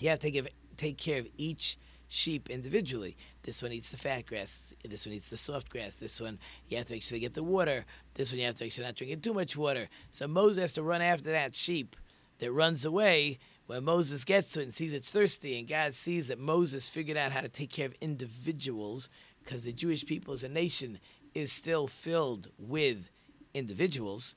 You 0.00 0.08
have 0.10 0.18
to 0.18 0.32
give 0.32 0.48
take 0.76 0.98
care 0.98 1.20
of 1.20 1.28
each 1.36 1.78
sheep 2.08 2.50
individually. 2.50 3.16
This 3.42 3.62
one 3.62 3.72
eats 3.72 3.90
the 3.90 3.96
fat 3.96 4.26
grass. 4.26 4.74
This 4.88 5.04
one 5.04 5.14
eats 5.14 5.28
the 5.28 5.36
soft 5.36 5.68
grass. 5.68 5.96
This 5.96 6.20
one 6.20 6.38
you 6.68 6.76
have 6.76 6.86
to 6.86 6.92
make 6.92 7.02
sure 7.02 7.16
they 7.16 7.20
get 7.20 7.34
the 7.34 7.42
water. 7.42 7.84
This 8.14 8.30
one 8.30 8.38
you 8.38 8.46
have 8.46 8.54
to 8.56 8.64
make 8.64 8.72
sure 8.72 8.84
not 8.84 8.94
drinking 8.94 9.20
too 9.20 9.34
much 9.34 9.56
water. 9.56 9.88
So 10.10 10.28
Moses 10.28 10.60
has 10.60 10.72
to 10.74 10.82
run 10.82 11.02
after 11.02 11.30
that 11.32 11.54
sheep 11.54 11.96
that 12.38 12.52
runs 12.52 12.84
away 12.84 13.38
when 13.66 13.84
Moses 13.84 14.24
gets 14.24 14.52
to 14.52 14.60
it 14.60 14.64
and 14.64 14.74
sees 14.74 14.92
it's 14.92 15.10
thirsty, 15.10 15.58
and 15.58 15.68
God 15.68 15.94
sees 15.94 16.28
that 16.28 16.38
Moses 16.38 16.88
figured 16.88 17.16
out 17.16 17.32
how 17.32 17.40
to 17.40 17.48
take 17.48 17.70
care 17.70 17.86
of 17.86 17.94
individuals 18.00 19.08
because 19.42 19.64
the 19.64 19.72
Jewish 19.72 20.04
people 20.04 20.34
as 20.34 20.42
a 20.42 20.48
nation 20.48 20.98
is 21.34 21.52
still 21.52 21.86
filled 21.86 22.48
with 22.58 23.10
individuals. 23.54 24.34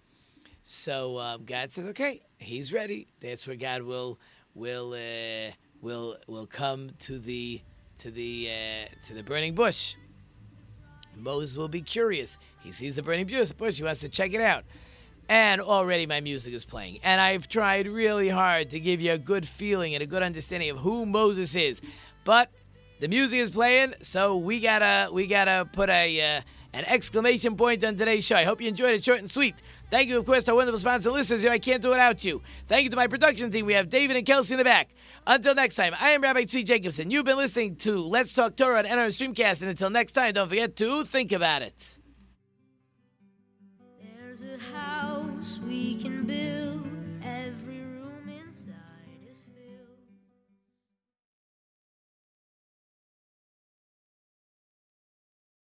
So 0.63 1.19
um, 1.19 1.45
God 1.45 1.71
says, 1.71 1.85
"Okay, 1.87 2.21
He's 2.37 2.73
ready." 2.73 3.07
That's 3.19 3.45
where 3.45 3.55
God 3.55 3.83
will 3.83 4.19
will 4.53 4.93
uh, 4.93 5.51
will 5.81 6.15
will 6.27 6.47
come 6.47 6.91
to 6.99 7.19
the 7.19 7.61
to 7.99 8.11
the 8.11 8.49
uh, 8.49 9.07
to 9.07 9.13
the 9.13 9.23
burning 9.23 9.55
bush. 9.55 9.95
Moses 11.17 11.57
will 11.57 11.67
be 11.67 11.81
curious. 11.81 12.37
He 12.61 12.71
sees 12.71 12.95
the 12.95 13.03
burning 13.03 13.27
bush. 13.27 13.77
He 13.77 13.83
wants 13.83 14.01
to 14.01 14.09
check 14.09 14.33
it 14.33 14.41
out. 14.41 14.63
And 15.27 15.61
already 15.61 16.05
my 16.05 16.19
music 16.19 16.53
is 16.53 16.65
playing. 16.65 16.99
And 17.03 17.19
I've 17.19 17.47
tried 17.47 17.87
really 17.87 18.29
hard 18.29 18.69
to 18.71 18.79
give 18.79 19.01
you 19.01 19.13
a 19.13 19.17
good 19.17 19.47
feeling 19.47 19.95
and 19.95 20.03
a 20.03 20.05
good 20.05 20.21
understanding 20.21 20.69
of 20.69 20.77
who 20.77 21.05
Moses 21.05 21.55
is. 21.55 21.81
But 22.25 22.51
the 22.99 23.07
music 23.07 23.39
is 23.39 23.49
playing, 23.49 23.93
so 24.01 24.37
we 24.37 24.59
gotta 24.59 25.11
we 25.11 25.27
gotta 25.27 25.67
put 25.71 25.89
a 25.89 26.37
uh, 26.37 26.41
an 26.73 26.85
exclamation 26.85 27.55
point 27.55 27.83
on 27.83 27.95
today's 27.95 28.25
show. 28.25 28.35
I 28.35 28.43
hope 28.43 28.61
you 28.61 28.67
enjoyed 28.67 28.93
it 28.93 29.03
short 29.03 29.19
and 29.19 29.31
sweet. 29.31 29.55
Thank 29.89 30.09
you, 30.09 30.19
of 30.19 30.25
course, 30.25 30.43
to 30.45 30.51
our 30.51 30.57
wonderful 30.57 30.79
sponsor 30.79 31.11
listeners. 31.11 31.45
I 31.45 31.57
can't 31.57 31.81
do 31.81 31.89
it 31.89 31.91
without 31.91 32.23
you. 32.25 32.41
Thank 32.67 32.83
you 32.83 32.89
to 32.89 32.95
my 32.95 33.07
production 33.07 33.51
team. 33.51 33.65
We 33.65 33.73
have 33.73 33.89
David 33.89 34.17
and 34.17 34.25
Kelsey 34.25 34.53
in 34.53 34.57
the 34.57 34.63
back. 34.63 34.89
Until 35.27 35.55
next 35.55 35.75
time, 35.75 35.95
I 35.99 36.11
am 36.11 36.21
Rabbi 36.21 36.43
Tzvi 36.43 36.63
Jacobson. 36.65 37.09
You've 37.09 37.25
been 37.25 37.37
listening 37.37 37.77
to 37.77 38.05
Let's 38.05 38.33
Talk 38.33 38.55
Torah 38.55 38.77
on 38.79 38.85
NR 38.85 39.07
Streamcast. 39.07 39.61
And 39.61 39.71
until 39.71 39.89
next 39.89 40.11
time, 40.11 40.33
don't 40.33 40.47
forget 40.49 40.75
to 40.75 41.03
think 41.03 41.31
about 41.31 41.63
it. 41.63 41.97